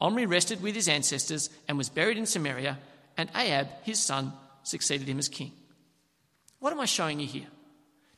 Omri 0.00 0.26
rested 0.26 0.60
with 0.60 0.74
his 0.74 0.88
ancestors 0.88 1.50
and 1.68 1.78
was 1.78 1.88
buried 1.88 2.18
in 2.18 2.26
Samaria, 2.26 2.78
and 3.16 3.30
Ahab, 3.32 3.68
his 3.84 4.00
son, 4.00 4.32
succeeded 4.64 5.08
him 5.08 5.20
as 5.20 5.28
king. 5.28 5.52
What 6.60 6.72
am 6.72 6.80
I 6.80 6.86
showing 6.86 7.20
you 7.20 7.26
here? 7.26 7.46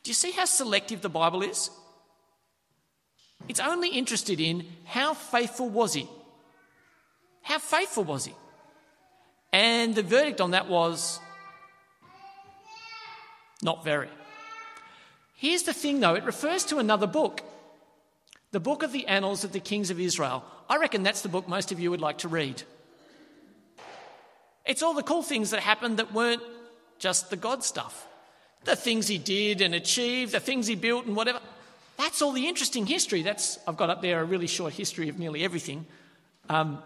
Do 0.03 0.11
you 0.11 0.15
see 0.15 0.31
how 0.31 0.45
selective 0.45 1.01
the 1.01 1.09
Bible 1.09 1.43
is? 1.43 1.71
It's 3.49 3.61
only 3.61 3.91
interested 3.91 4.41
in 4.41 4.67
how 4.85 5.15
faithful 5.15 5.69
was 5.69 5.95
he? 5.95 6.09
How 7.43 7.59
faithful 7.59 8.05
was 8.05 8.25
he? 8.25 8.35
And 9.53 9.95
the 9.95 10.03
verdict 10.03 10.41
on 10.41 10.53
that 10.53 10.69
was 10.69 11.21
not 13.63 13.85
very. 13.85 14.09
Here's 15.35 15.63
the 15.63 15.73
thing 15.73 16.01
though, 16.01 16.15
it 16.15 16.25
refers 16.25 16.65
to 16.67 16.79
another 16.79 17.07
book, 17.07 17.43
the 18.51 18.61
book 18.61 18.83
of 18.83 18.93
the 18.93 19.07
Annals 19.07 19.45
of 19.45 19.53
the 19.53 19.61
Kings 19.61 19.91
of 19.91 20.01
Israel. 20.01 20.45
I 20.69 20.79
reckon 20.79 21.03
that's 21.03 21.23
the 21.23 21.29
book 21.29 21.49
most 21.49 21.71
of 21.73 21.81
you 21.81 21.91
would 21.91 22.01
like 22.01 22.19
to 22.19 22.29
read. 22.29 22.63
It's 24.65 24.83
all 24.83 24.95
the 24.95 25.03
cool 25.03 25.23
things 25.23 25.51
that 25.51 25.61
happened 25.61 25.99
that 25.99 26.13
weren't 26.13 26.43
just 26.99 27.31
the 27.31 27.37
God 27.37 27.63
stuff 27.63 28.08
the 28.69 28.77
things 28.77 29.09
he 29.09 29.19
did 29.19 29.61
and 29.61 29.75
achieved, 29.75 30.33
the 30.33 30.41
things 30.41 30.67
he 30.67 30.75
built 30.75 31.07
and 31.07 31.17
whatever. 31.17 31.41
That's 31.97 32.23
all 32.23 32.33
the 32.33 32.47
interesting 32.47 32.87
history. 32.87 33.23
That's 33.23 33.59
I've 33.67 33.77
got 33.77 33.91
up 33.91 34.03
there 34.03 34.21
a 34.21 34.25
really 34.25 34.47
short 34.47 34.73
history 34.73 35.09
of 35.09 35.19
nearly 35.19 35.43
everything. 35.43 35.87
Um, 36.49 36.83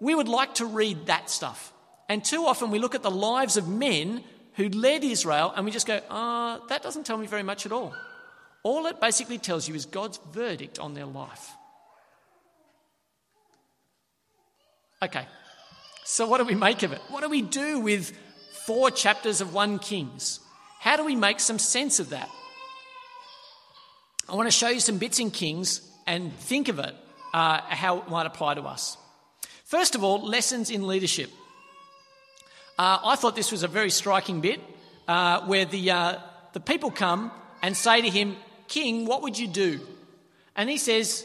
we 0.00 0.14
would 0.14 0.28
like 0.28 0.56
to 0.56 0.66
read 0.66 1.06
that 1.06 1.30
stuff. 1.30 1.72
And 2.08 2.24
too 2.24 2.44
often 2.44 2.70
we 2.70 2.78
look 2.78 2.94
at 2.94 3.02
the 3.02 3.10
lives 3.10 3.56
of 3.56 3.68
men 3.68 4.22
who 4.54 4.68
led 4.68 5.04
Israel 5.04 5.52
and 5.56 5.64
we 5.64 5.70
just 5.70 5.86
go, 5.86 6.00
ah, 6.10 6.58
oh, 6.60 6.66
that 6.68 6.82
doesn't 6.82 7.06
tell 7.06 7.16
me 7.16 7.26
very 7.26 7.42
much 7.42 7.64
at 7.64 7.72
all. 7.72 7.94
All 8.64 8.86
it 8.86 9.00
basically 9.00 9.38
tells 9.38 9.68
you 9.68 9.74
is 9.74 9.86
God's 9.86 10.20
verdict 10.32 10.78
on 10.78 10.94
their 10.94 11.06
life. 11.06 11.50
Okay, 15.02 15.26
so 16.04 16.28
what 16.28 16.38
do 16.38 16.44
we 16.44 16.54
make 16.54 16.82
of 16.84 16.92
it? 16.92 17.00
What 17.08 17.22
do 17.22 17.28
we 17.28 17.42
do 17.42 17.80
with 17.80 18.16
four 18.66 18.90
chapters 18.90 19.40
of 19.40 19.52
1 19.52 19.80
Kings? 19.80 20.38
How 20.82 20.96
do 20.96 21.04
we 21.04 21.14
make 21.14 21.38
some 21.38 21.60
sense 21.60 22.00
of 22.00 22.08
that? 22.08 22.28
I 24.28 24.34
want 24.34 24.48
to 24.48 24.50
show 24.50 24.68
you 24.68 24.80
some 24.80 24.98
bits 24.98 25.20
in 25.20 25.30
Kings 25.30 25.80
and 26.08 26.36
think 26.36 26.66
of 26.66 26.80
it, 26.80 26.92
uh, 27.32 27.60
how 27.68 27.98
it 27.98 28.08
might 28.08 28.26
apply 28.26 28.54
to 28.54 28.62
us. 28.62 28.96
First 29.64 29.94
of 29.94 30.02
all, 30.02 30.26
lessons 30.26 30.70
in 30.70 30.88
leadership. 30.88 31.30
Uh, 32.76 32.98
I 33.04 33.14
thought 33.14 33.36
this 33.36 33.52
was 33.52 33.62
a 33.62 33.68
very 33.68 33.90
striking 33.90 34.40
bit 34.40 34.58
uh, 35.06 35.42
where 35.42 35.64
the, 35.66 35.88
uh, 35.92 36.18
the 36.52 36.58
people 36.58 36.90
come 36.90 37.30
and 37.62 37.76
say 37.76 38.02
to 38.02 38.10
him, 38.10 38.34
King, 38.66 39.06
what 39.06 39.22
would 39.22 39.38
you 39.38 39.46
do? 39.46 39.78
And 40.56 40.68
he 40.68 40.78
says, 40.78 41.24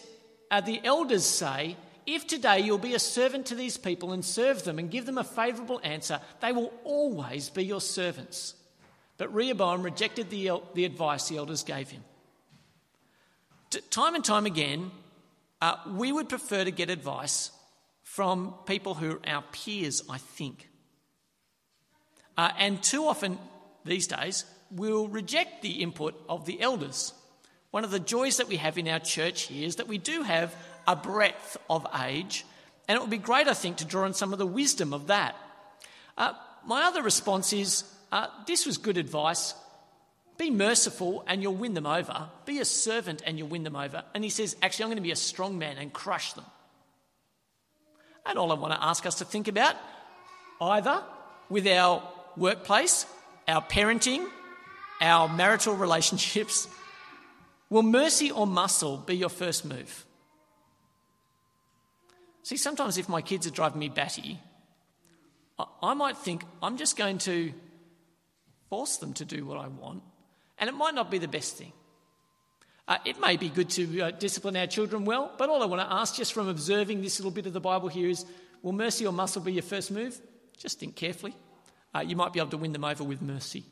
uh, 0.52 0.62
The 0.62 0.80
elders 0.86 1.26
say, 1.26 1.78
If 2.06 2.28
today 2.28 2.60
you'll 2.60 2.78
be 2.78 2.94
a 2.94 3.00
servant 3.00 3.48
to 3.48 3.56
these 3.56 3.76
people 3.76 4.14
and 4.14 4.24
serve 4.24 4.64
them 4.66 4.78
and 4.78 4.92
give 4.92 5.08
them 5.08 5.18
a 5.18 5.24
favourable 5.24 5.82
answer, 5.84 6.22
they 6.42 6.52
will 6.52 6.72
always 6.84 7.50
be 7.50 7.66
your 7.66 7.82
servants. 7.82 8.54
But 9.18 9.34
Rehoboam 9.34 9.84
rejected 9.84 10.30
the, 10.30 10.52
the 10.74 10.86
advice 10.86 11.28
the 11.28 11.38
elders 11.38 11.64
gave 11.64 11.90
him. 11.90 12.04
T- 13.70 13.82
time 13.90 14.16
and 14.16 14.24
time 14.24 14.46
again, 14.46 14.92
uh, 15.62 15.76
we 15.96 16.12
would 16.12 16.30
prefer 16.30 16.64
to 16.64 16.72
get 16.72 16.90
advice 16.90 17.52
from 18.04 18.54
people 18.66 18.94
who 18.94 19.12
are 19.12 19.20
our 19.28 19.44
peers, 19.52 20.04
I 20.10 20.18
think. 20.18 20.70
Uh, 22.38 22.52
and 22.58 22.82
too 22.82 23.06
often 23.06 23.40
these 23.84 24.08
days, 24.08 24.46
we'll 24.72 25.08
reject 25.08 25.62
the 25.62 25.82
input 25.82 26.16
of 26.30 26.46
the 26.46 26.62
elders. 26.62 27.14
One 27.72 27.84
of 27.84 27.92
the 27.92 28.00
joys 28.00 28.38
that 28.38 28.48
we 28.48 28.58
have 28.58 28.78
in 28.78 28.88
our 28.88 29.00
church 29.00 29.44
here 29.44 29.66
is 29.66 29.78
that 29.78 29.88
we 29.88 29.98
do 29.98 30.22
have 30.22 30.56
a 30.88 30.96
breadth 30.96 31.58
of 31.70 31.86
age, 32.04 32.46
and 32.88 32.96
it 32.96 33.02
would 33.02 33.10
be 33.10 33.18
great, 33.18 33.48
I 33.48 33.54
think, 33.54 33.78
to 33.78 33.86
draw 33.86 34.06
on 34.06 34.14
some 34.14 34.32
of 34.32 34.40
the 34.40 34.46
wisdom 34.46 34.94
of 34.94 35.08
that. 35.08 35.36
Uh, 36.18 36.34
my 36.66 36.84
other 36.84 37.02
response 37.02 37.52
is 37.52 37.84
uh, 38.12 38.28
this 38.46 38.66
was 38.66 38.78
good 38.78 38.98
advice. 38.98 39.54
Be 40.38 40.52
merciful 40.52 41.24
and 41.28 41.42
you'll 41.42 41.56
win 41.56 41.74
them 41.74 41.86
over. 41.86 42.30
Be 42.46 42.60
a 42.60 42.66
servant 42.66 43.22
and 43.26 43.38
you'll 43.38 43.48
win 43.48 43.64
them 43.64 43.76
over. 43.76 44.04
And 44.14 44.24
he 44.24 44.30
says, 44.30 44.56
Actually, 44.62 44.84
I'm 44.84 44.90
going 44.90 44.98
to 44.98 45.04
be 45.04 45.12
a 45.12 45.16
strong 45.16 45.58
man 45.58 45.78
and 45.78 45.92
crush 45.92 46.34
them. 46.34 46.46
And 48.26 48.38
all 48.38 48.52
I 48.52 48.56
want 48.56 48.74
to 48.74 48.84
ask 48.84 49.06
us 49.06 49.16
to 49.16 49.26
think 49.26 49.48
about 49.48 49.76
either 50.62 51.04
with 51.50 51.66
our 51.68 52.04
workplace, 52.36 53.06
our 53.48 53.62
parenting, 53.62 54.28
our 55.02 55.28
marital 55.30 55.76
relationships, 55.76 56.68
will 57.70 57.84
mercy 57.84 58.32
or 58.32 58.46
muscle 58.46 58.98
be 58.98 59.16
your 59.16 59.30
first 59.30 59.66
move? 59.66 60.06
See, 62.44 62.58
sometimes 62.58 62.98
if 62.98 63.10
my 63.10 63.22
kids 63.22 63.48
are 63.48 63.52
driving 63.52 63.80
me 63.80 63.90
batty, 63.90 64.40
I 65.82 65.94
might 65.94 66.18
think 66.18 66.44
I'm 66.62 66.78
just 66.78 66.96
going 66.96 67.18
to 67.20 67.52
force 68.70 68.98
them 68.98 69.14
to 69.14 69.26
do 69.26 69.46
what 69.46 69.58
I 69.58 69.68
want, 69.68 70.04
and 70.58 70.70
it 70.70 70.74
might 70.74 70.94
not 70.94 71.12
be 71.12 71.18
the 71.18 71.28
best 71.28 71.58
thing. 71.58 71.74
Uh, 72.88 72.98
it 73.06 73.20
may 73.20 73.36
be 73.36 73.50
good 73.50 73.70
to 73.70 74.02
uh, 74.02 74.12
discipline 74.12 74.56
our 74.56 74.68
children 74.68 75.04
well, 75.04 75.32
but 75.38 75.50
all 75.50 75.62
I 75.62 75.66
want 75.66 75.82
to 75.82 75.94
ask, 75.94 76.16
just 76.16 76.32
from 76.34 76.48
observing 76.48 77.02
this 77.02 77.20
little 77.20 77.32
bit 77.32 77.46
of 77.46 77.54
the 77.54 77.60
Bible 77.60 77.90
here, 77.90 78.08
is 78.08 78.26
will 78.62 78.72
mercy 78.72 79.06
or 79.06 79.12
muscle 79.12 79.42
be 79.42 79.54
your 79.54 79.64
first 79.64 79.92
move? 79.92 80.20
Just 80.58 80.80
think 80.80 80.96
carefully. 80.96 81.36
Uh, 81.94 82.00
you 82.00 82.16
might 82.16 82.32
be 82.32 82.40
able 82.40 82.52
to 82.52 82.58
win 82.58 82.72
them 82.72 82.86
over 82.86 83.04
with 83.04 83.22
mercy. 83.22 83.64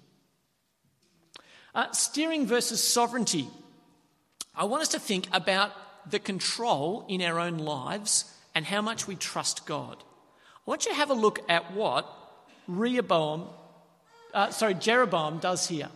Uh, 1.74 1.92
steering 1.92 2.46
versus 2.46 2.84
sovereignty. 2.84 3.48
I 4.54 4.66
want 4.66 4.82
us 4.82 4.90
to 4.90 5.00
think 5.00 5.28
about 5.32 5.72
the 6.10 6.20
control 6.20 7.06
in 7.10 7.22
our 7.22 7.40
own 7.40 7.58
lives 7.58 8.32
and 8.54 8.66
how 8.66 8.82
much 8.82 9.08
we 9.08 9.16
trust 9.16 9.66
God. 9.66 9.98
I 9.98 10.70
want 10.70 10.86
you 10.86 10.92
to 10.92 10.98
have 10.98 11.10
a 11.10 11.16
look 11.16 11.40
at 11.50 11.74
what 11.74 12.10
Rehoboam, 12.68 13.48
uh, 14.36 14.52
sorry, 14.52 14.76
Jeroboam 14.76 15.40
does 15.40 15.68
here. 15.68 15.90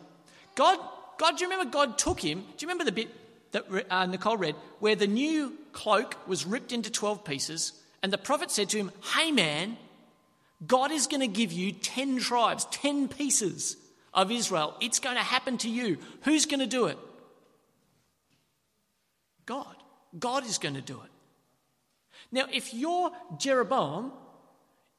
God 0.56 0.80
God, 1.20 1.38
do 1.38 1.44
you 1.44 1.52
remember 1.52 1.70
God 1.70 1.98
took 1.98 2.22
him? 2.22 2.40
Do 2.40 2.66
you 2.66 2.68
remember 2.70 2.86
the 2.86 2.94
bit 2.94 3.10
that 3.52 3.66
uh, 3.92 4.06
Nicole 4.06 4.38
read 4.38 4.56
where 4.80 4.96
the 4.96 5.06
new 5.06 5.54
cloak 5.74 6.16
was 6.28 6.46
ripped 6.46 6.72
into 6.72 6.90
12 6.90 7.26
pieces 7.26 7.74
and 8.02 8.12
the 8.12 8.18
prophet 8.18 8.50
said 8.50 8.70
to 8.70 8.78
him, 8.78 8.92
Hey 9.16 9.32
man, 9.32 9.78
God 10.66 10.92
is 10.92 11.08
going 11.08 11.20
to 11.20 11.28
give 11.28 11.52
you 11.52 11.74
10 11.74 12.20
tribes, 12.20 12.66
10 12.72 13.10
pieces 13.10 13.76
of 14.14 14.32
Israel. 14.32 14.76
It's 14.80 15.00
going 15.00 15.18
to 15.18 15.22
happen 15.22 15.58
to 15.60 15.70
you. 15.70 15.98
Who's 16.22 16.46
going 16.46 16.62
to 16.62 16.68
do 16.68 16.86
it? 16.86 16.98
God. 19.46 19.76
God 20.18 20.46
is 20.46 20.58
going 20.58 20.76
to 20.76 20.82
do 20.82 21.02
it. 21.02 21.12
Now, 22.32 22.46
if 22.52 22.74
you're 22.74 23.12
Jeroboam, 23.38 24.14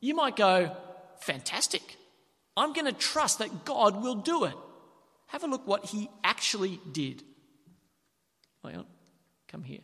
you 0.00 0.14
might 0.14 0.36
go, 0.36 0.76
Fantastic. 1.20 1.96
I'm 2.56 2.72
going 2.72 2.86
to 2.86 2.92
trust 2.92 3.38
that 3.38 3.64
God 3.64 4.02
will 4.02 4.16
do 4.16 4.44
it. 4.44 4.54
Have 5.28 5.44
a 5.44 5.46
look 5.46 5.66
what 5.66 5.86
he 5.86 6.10
actually 6.24 6.80
did. 6.90 7.22
On, 8.64 8.84
come 9.48 9.62
here. 9.62 9.80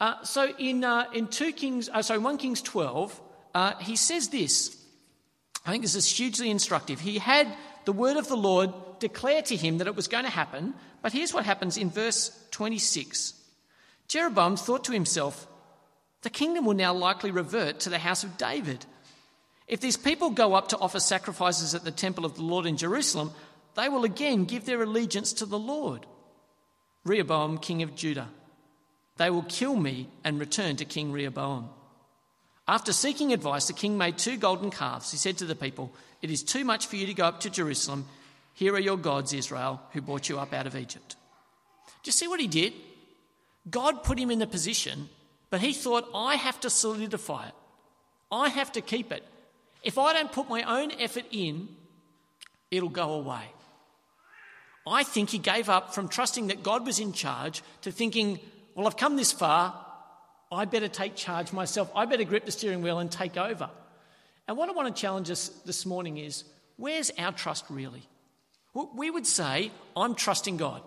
Uh, 0.00 0.22
so 0.22 0.52
in, 0.58 0.84
uh, 0.84 1.06
in 1.12 1.28
2 1.28 1.52
Kings, 1.52 1.88
uh, 1.88 2.02
sorry, 2.02 2.18
1 2.20 2.38
Kings 2.38 2.62
12, 2.62 3.20
uh, 3.54 3.76
he 3.78 3.96
says 3.96 4.28
this. 4.28 4.76
I 5.66 5.70
think 5.70 5.82
this 5.82 5.94
is 5.94 6.06
hugely 6.06 6.50
instructive. 6.50 7.00
He 7.00 7.18
had 7.18 7.48
the 7.84 7.92
word 7.92 8.16
of 8.16 8.28
the 8.28 8.36
Lord 8.36 8.72
declare 8.98 9.42
to 9.42 9.56
him 9.56 9.78
that 9.78 9.86
it 9.86 9.96
was 9.96 10.08
going 10.08 10.24
to 10.24 10.30
happen, 10.30 10.74
but 11.02 11.12
here's 11.12 11.34
what 11.34 11.44
happens 11.44 11.76
in 11.76 11.90
verse 11.90 12.30
26. 12.50 13.34
Jeroboam 14.08 14.56
thought 14.56 14.84
to 14.84 14.92
himself, 14.92 15.46
The 16.22 16.30
kingdom 16.30 16.64
will 16.64 16.74
now 16.74 16.92
likely 16.94 17.30
revert 17.30 17.80
to 17.80 17.90
the 17.90 17.98
house 17.98 18.24
of 18.24 18.36
David. 18.36 18.86
If 19.66 19.80
these 19.80 19.96
people 19.96 20.30
go 20.30 20.54
up 20.54 20.68
to 20.68 20.78
offer 20.78 21.00
sacrifices 21.00 21.74
at 21.74 21.84
the 21.84 21.90
temple 21.90 22.24
of 22.24 22.34
the 22.34 22.42
Lord 22.42 22.66
in 22.66 22.76
Jerusalem, 22.76 23.32
they 23.74 23.88
will 23.88 24.04
again 24.04 24.44
give 24.44 24.66
their 24.66 24.82
allegiance 24.82 25.32
to 25.34 25.46
the 25.46 25.58
Lord. 25.58 26.06
Rehoboam, 27.04 27.58
king 27.58 27.82
of 27.82 27.94
Judah. 27.94 28.28
They 29.16 29.30
will 29.30 29.42
kill 29.42 29.76
me 29.76 30.08
and 30.24 30.40
return 30.40 30.76
to 30.76 30.84
King 30.84 31.12
Rehoboam. 31.12 31.68
After 32.66 32.92
seeking 32.92 33.32
advice, 33.32 33.66
the 33.66 33.72
king 33.74 33.98
made 33.98 34.18
two 34.18 34.36
golden 34.36 34.70
calves. 34.70 35.10
He 35.10 35.18
said 35.18 35.38
to 35.38 35.44
the 35.44 35.54
people, 35.54 35.92
It 36.22 36.30
is 36.30 36.42
too 36.42 36.64
much 36.64 36.86
for 36.86 36.96
you 36.96 37.06
to 37.06 37.14
go 37.14 37.26
up 37.26 37.40
to 37.40 37.50
Jerusalem. 37.50 38.06
Here 38.54 38.74
are 38.74 38.80
your 38.80 38.96
gods, 38.96 39.32
Israel, 39.32 39.80
who 39.92 40.00
brought 40.00 40.28
you 40.28 40.38
up 40.38 40.54
out 40.54 40.66
of 40.66 40.76
Egypt. 40.76 41.16
Do 42.02 42.08
you 42.08 42.12
see 42.12 42.28
what 42.28 42.40
he 42.40 42.46
did? 42.46 42.72
God 43.70 44.02
put 44.02 44.18
him 44.18 44.30
in 44.30 44.38
the 44.38 44.46
position, 44.46 45.08
but 45.50 45.60
he 45.60 45.72
thought, 45.72 46.08
I 46.14 46.36
have 46.36 46.60
to 46.60 46.70
solidify 46.70 47.48
it. 47.48 47.54
I 48.30 48.48
have 48.48 48.72
to 48.72 48.80
keep 48.80 49.12
it. 49.12 49.24
If 49.84 49.98
I 49.98 50.12
don't 50.12 50.32
put 50.32 50.48
my 50.48 50.62
own 50.62 50.90
effort 50.98 51.26
in, 51.30 51.68
it'll 52.70 52.88
go 52.88 53.12
away. 53.12 53.44
I 54.86 55.02
think 55.02 55.30
he 55.30 55.38
gave 55.38 55.68
up 55.68 55.94
from 55.94 56.08
trusting 56.08 56.48
that 56.48 56.62
God 56.62 56.84
was 56.86 56.98
in 56.98 57.12
charge 57.12 57.62
to 57.82 57.92
thinking, 57.92 58.40
well, 58.74 58.86
I've 58.86 58.96
come 58.96 59.16
this 59.16 59.32
far, 59.32 59.80
I 60.50 60.64
better 60.64 60.88
take 60.88 61.16
charge 61.16 61.52
myself. 61.52 61.90
I 61.94 62.04
better 62.04 62.24
grip 62.24 62.44
the 62.44 62.52
steering 62.52 62.82
wheel 62.82 62.98
and 62.98 63.10
take 63.10 63.36
over. 63.36 63.70
And 64.46 64.56
what 64.56 64.68
I 64.68 64.72
want 64.72 64.94
to 64.94 65.00
challenge 65.00 65.30
us 65.30 65.48
this 65.64 65.86
morning 65.86 66.18
is 66.18 66.44
where's 66.76 67.10
our 67.18 67.32
trust 67.32 67.64
really? 67.70 68.02
We 68.96 69.10
would 69.10 69.26
say, 69.26 69.70
I'm 69.96 70.14
trusting 70.14 70.56
God. 70.56 70.82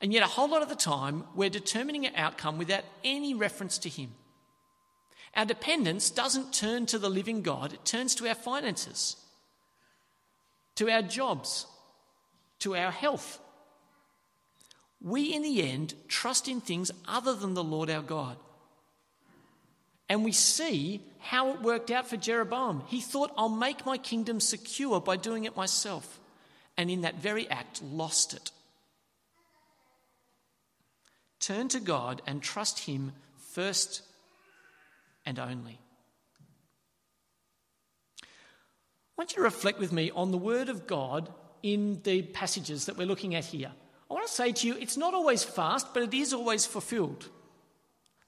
And 0.00 0.12
yet, 0.12 0.22
a 0.22 0.26
whole 0.26 0.48
lot 0.48 0.62
of 0.62 0.68
the 0.68 0.74
time, 0.74 1.24
we're 1.34 1.48
determining 1.48 2.06
an 2.06 2.12
outcome 2.16 2.58
without 2.58 2.84
any 3.04 3.34
reference 3.34 3.78
to 3.78 3.88
Him. 3.88 4.10
Our 5.34 5.44
dependence 5.44 6.10
doesn't 6.10 6.52
turn 6.52 6.86
to 6.86 6.98
the 6.98 7.08
living 7.08 7.42
God, 7.42 7.72
it 7.72 7.84
turns 7.84 8.14
to 8.16 8.28
our 8.28 8.34
finances, 8.34 9.16
to 10.76 10.90
our 10.90 11.02
jobs, 11.02 11.66
to 12.60 12.76
our 12.76 12.90
health. 12.90 13.38
We, 15.00 15.34
in 15.34 15.42
the 15.42 15.68
end, 15.68 15.94
trust 16.06 16.48
in 16.48 16.60
things 16.60 16.90
other 17.08 17.34
than 17.34 17.54
the 17.54 17.64
Lord 17.64 17.90
our 17.90 18.02
God. 18.02 18.36
And 20.08 20.24
we 20.24 20.32
see 20.32 21.00
how 21.18 21.54
it 21.54 21.62
worked 21.62 21.90
out 21.90 22.06
for 22.06 22.16
Jeroboam. 22.16 22.82
He 22.86 23.00
thought, 23.00 23.32
I'll 23.36 23.48
make 23.48 23.86
my 23.86 23.96
kingdom 23.96 24.40
secure 24.40 25.00
by 25.00 25.16
doing 25.16 25.44
it 25.44 25.56
myself. 25.56 26.20
And 26.76 26.90
in 26.90 27.00
that 27.00 27.16
very 27.16 27.48
act, 27.48 27.82
lost 27.82 28.34
it. 28.34 28.50
Turn 31.40 31.68
to 31.68 31.80
God 31.80 32.22
and 32.26 32.42
trust 32.42 32.80
Him 32.80 33.12
first 33.38 34.02
and 35.24 35.38
only. 35.38 35.78
I 38.22 38.26
want 39.18 39.32
you 39.32 39.36
to 39.36 39.42
reflect 39.42 39.78
with 39.78 39.92
me 39.92 40.10
on 40.10 40.30
the 40.30 40.38
Word 40.38 40.68
of 40.68 40.86
God 40.86 41.28
in 41.62 42.00
the 42.02 42.22
passages 42.22 42.86
that 42.86 42.96
we're 42.96 43.06
looking 43.06 43.34
at 43.34 43.44
here. 43.44 43.70
I 44.10 44.14
want 44.14 44.26
to 44.26 44.32
say 44.32 44.52
to 44.52 44.66
you, 44.66 44.76
it's 44.78 44.96
not 44.96 45.14
always 45.14 45.44
fast, 45.44 45.94
but 45.94 46.02
it 46.02 46.14
is 46.14 46.32
always 46.32 46.66
fulfilled. 46.66 47.28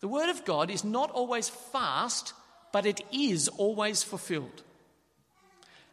The 0.00 0.09
Word 0.09 0.28
of 0.28 0.44
God 0.44 0.70
is 0.70 0.85
not 0.85 1.11
always 1.11 1.48
fast, 1.48 2.33
but 2.72 2.87
it 2.87 3.00
is 3.12 3.48
always 3.48 4.02
fulfilled. 4.02 4.62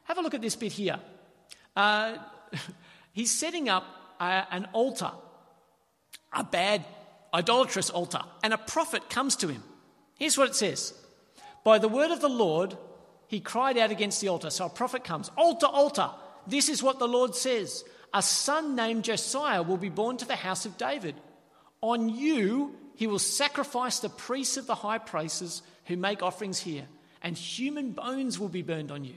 Have 0.03 0.17
a 0.17 0.21
look 0.21 0.33
at 0.33 0.41
this 0.41 0.55
bit 0.55 0.73
here. 0.73 0.99
Uh, 1.75 2.17
he's 3.13 3.31
setting 3.31 3.69
up 3.69 3.85
uh, 4.19 4.43
an 4.51 4.67
altar, 4.73 5.11
a 6.33 6.43
bad, 6.43 6.85
idolatrous 7.33 7.89
altar, 7.89 8.21
and 8.43 8.53
a 8.53 8.57
prophet 8.57 9.09
comes 9.09 9.35
to 9.37 9.47
him. 9.47 9.63
Here's 10.21 10.37
what 10.37 10.49
it 10.49 10.55
says 10.55 10.93
By 11.63 11.79
the 11.79 11.87
word 11.87 12.11
of 12.11 12.21
the 12.21 12.29
Lord, 12.29 12.77
he 13.27 13.39
cried 13.39 13.75
out 13.75 13.89
against 13.89 14.21
the 14.21 14.27
altar. 14.27 14.51
So 14.51 14.67
a 14.67 14.69
prophet 14.69 15.03
comes, 15.03 15.31
Altar, 15.35 15.65
altar, 15.65 16.11
this 16.45 16.69
is 16.69 16.83
what 16.83 16.99
the 16.99 17.07
Lord 17.07 17.33
says 17.33 17.83
A 18.13 18.21
son 18.21 18.75
named 18.75 19.03
Josiah 19.03 19.63
will 19.63 19.77
be 19.77 19.89
born 19.89 20.17
to 20.17 20.25
the 20.25 20.35
house 20.35 20.67
of 20.67 20.77
David. 20.77 21.15
On 21.81 22.07
you 22.07 22.75
he 22.93 23.07
will 23.07 23.17
sacrifice 23.17 23.97
the 23.97 24.09
priests 24.09 24.57
of 24.57 24.67
the 24.67 24.75
high 24.75 24.99
places 24.99 25.63
who 25.85 25.97
make 25.97 26.21
offerings 26.21 26.59
here, 26.59 26.85
and 27.23 27.35
human 27.35 27.89
bones 27.89 28.37
will 28.37 28.47
be 28.47 28.61
burned 28.61 28.91
on 28.91 29.03
you. 29.03 29.15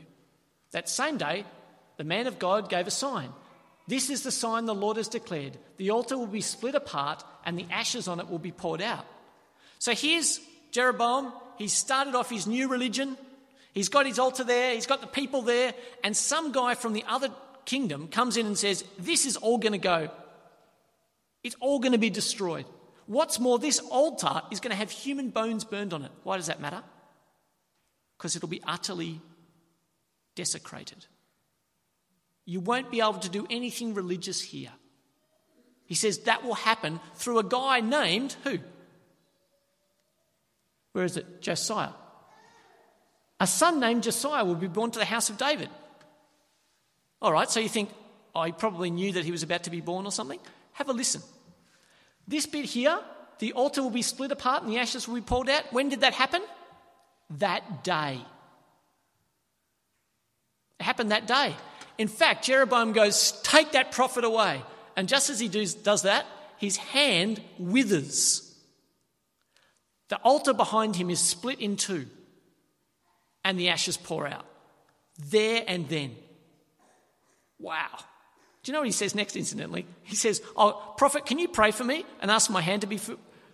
That 0.71 0.89
same 0.89 1.19
day, 1.19 1.45
the 1.99 2.05
man 2.05 2.27
of 2.27 2.39
God 2.39 2.71
gave 2.71 2.87
a 2.87 2.91
sign. 2.91 3.29
This 3.87 4.09
is 4.09 4.23
the 4.23 4.31
sign 4.31 4.65
the 4.65 4.75
Lord 4.75 4.97
has 4.97 5.09
declared 5.09 5.59
the 5.77 5.91
altar 5.91 6.17
will 6.17 6.27
be 6.27 6.41
split 6.41 6.75
apart, 6.75 7.23
and 7.45 7.59
the 7.59 7.67
ashes 7.71 8.09
on 8.09 8.21
it 8.21 8.31
will 8.31 8.39
be 8.39 8.53
poured 8.53 8.81
out. 8.81 9.05
So 9.79 9.93
here's 9.93 10.41
Jeroboam. 10.75 11.33
He 11.57 11.69
started 11.69 12.17
off 12.17 12.29
his 12.29 12.49
new 12.49 12.69
religion. 12.69 13.17
He's 13.73 13.89
got 13.89 14.07
his 14.07 14.19
altar 14.19 14.45
there, 14.45 14.75
he's 14.75 14.87
got 14.87 15.01
the 15.01 15.07
people 15.07 15.43
there, 15.43 15.75
and 16.03 16.17
some 16.17 16.53
guy 16.53 16.75
from 16.75 16.93
the 16.93 17.05
other 17.09 17.29
kingdom 17.65 18.09
comes 18.09 18.37
in 18.37 18.47
and 18.47 18.59
says, 18.59 18.85
This 18.99 19.25
is 19.25 19.37
all 19.37 19.59
going 19.59 19.73
to 19.73 19.79
go. 19.79 20.11
It's 21.43 21.57
all 21.61 21.79
going 21.79 21.93
to 21.93 21.99
be 21.99 22.11
destroyed. 22.11 22.67
What's 23.07 23.39
more, 23.39 23.59
this 23.59 23.79
altar 23.79 24.43
is 24.51 24.61
going 24.61 24.71
to 24.71 24.77
have 24.77 24.91
human 24.91 25.31
bones 25.31 25.65
burned 25.65 25.93
on 25.93 26.03
it. 26.03 26.11
Why 26.23 26.37
does 26.37 26.47
that 26.47 26.61
matter? 26.61 26.83
Because 28.17 28.35
it'll 28.35 28.49
be 28.49 28.63
utterly 28.67 29.21
desecrated. 30.35 31.07
You 32.47 32.61
won't 32.61 32.91
be 32.91 33.01
able 33.01 33.15
to 33.15 33.29
do 33.29 33.47
anything 33.49 33.95
religious 33.95 34.41
here. 34.41 34.73
He 35.87 35.95
says 35.95 36.19
that 36.21 36.45
will 36.45 36.55
happen 36.55 37.01
through 37.15 37.39
a 37.39 37.45
guy 37.45 37.81
named 37.81 38.37
who? 38.45 38.59
Where 40.95 41.05
is 41.05 41.19
it? 41.19 41.43
Josiah 41.43 41.91
a 43.41 43.47
son 43.47 43.81
named 43.81 44.03
Josiah 44.03 44.45
will 44.45 44.55
be 44.55 44.69
born 44.69 44.91
to 44.93 44.99
the 44.99 45.05
house 45.05 45.29
of 45.29 45.37
David. 45.37 45.69
All 47.21 47.33
right, 47.33 47.51
so 47.51 47.61
you 47.61 47.69
think, 47.69 47.91
oh, 48.35 48.45
he 48.45 48.53
probably 48.53 48.91
knew 48.91 49.13
that 49.13 49.25
he 49.25 49.33
was 49.33 49.43
about 49.43 49.65
to 49.65 49.71
be 49.71 49.83
born 49.83 50.07
or 50.07 50.13
something? 50.13 50.39
Have 50.73 50.89
a 50.89 50.93
listen. 50.93 51.21
This 52.27 52.47
bit 52.47 52.65
here, 52.65 52.99
the 53.41 53.53
altar 53.53 53.83
will 53.83 53.91
be 53.91 54.01
split 54.01 54.33
apart 54.33 54.63
and 54.63 54.73
the 54.73 54.79
ashes 54.79 55.07
will 55.07 55.17
be 55.17 55.21
poured 55.21 55.51
out. 55.51 55.71
When 55.73 55.91
did 55.91 56.01
that 56.01 56.15
happen? 56.15 56.43
That 57.39 57.85
day. 57.85 58.19
It 60.81 60.85
happened 60.85 61.11
that 61.11 61.27
day. 61.27 61.55
In 61.99 62.09
fact, 62.09 62.47
Jeroboam 62.47 62.93
goes, 62.93 63.39
Take 63.43 63.73
that 63.73 63.93
prophet 63.93 64.25
away. 64.25 64.63
And 64.97 65.09
just 65.09 65.29
as 65.29 65.39
he 65.39 65.49
does 65.49 66.03
that, 66.03 66.25
his 66.57 66.77
hand 66.77 67.43
withers. 67.59 68.54
The 70.15 70.21
altar 70.21 70.53
behind 70.53 70.95
him 70.95 71.11
is 71.11 71.19
split 71.19 71.59
in 71.59 71.75
two 71.75 72.07
and 73.43 73.59
the 73.59 73.71
ashes 73.71 73.97
pour 73.97 74.29
out. 74.29 74.47
There 75.19 75.65
and 75.67 75.89
then. 75.89 76.15
Wow. 77.59 77.89
Do 78.63 78.71
you 78.71 78.75
know 78.75 78.79
what 78.79 78.87
he 78.87 78.93
says 78.93 79.13
next, 79.13 79.35
incidentally? 79.35 79.87
He 80.05 80.15
says, 80.15 80.41
Oh, 80.55 80.95
prophet, 80.97 81.27
can 81.27 81.41
you 81.41 81.49
pray 81.49 81.73
for 81.73 81.83
me 81.83 82.07
and 82.23 82.31
ask 82.31 82.49
my 82.49 82.61
hand 82.61 82.83
to 82.83 82.87
be, 82.87 83.01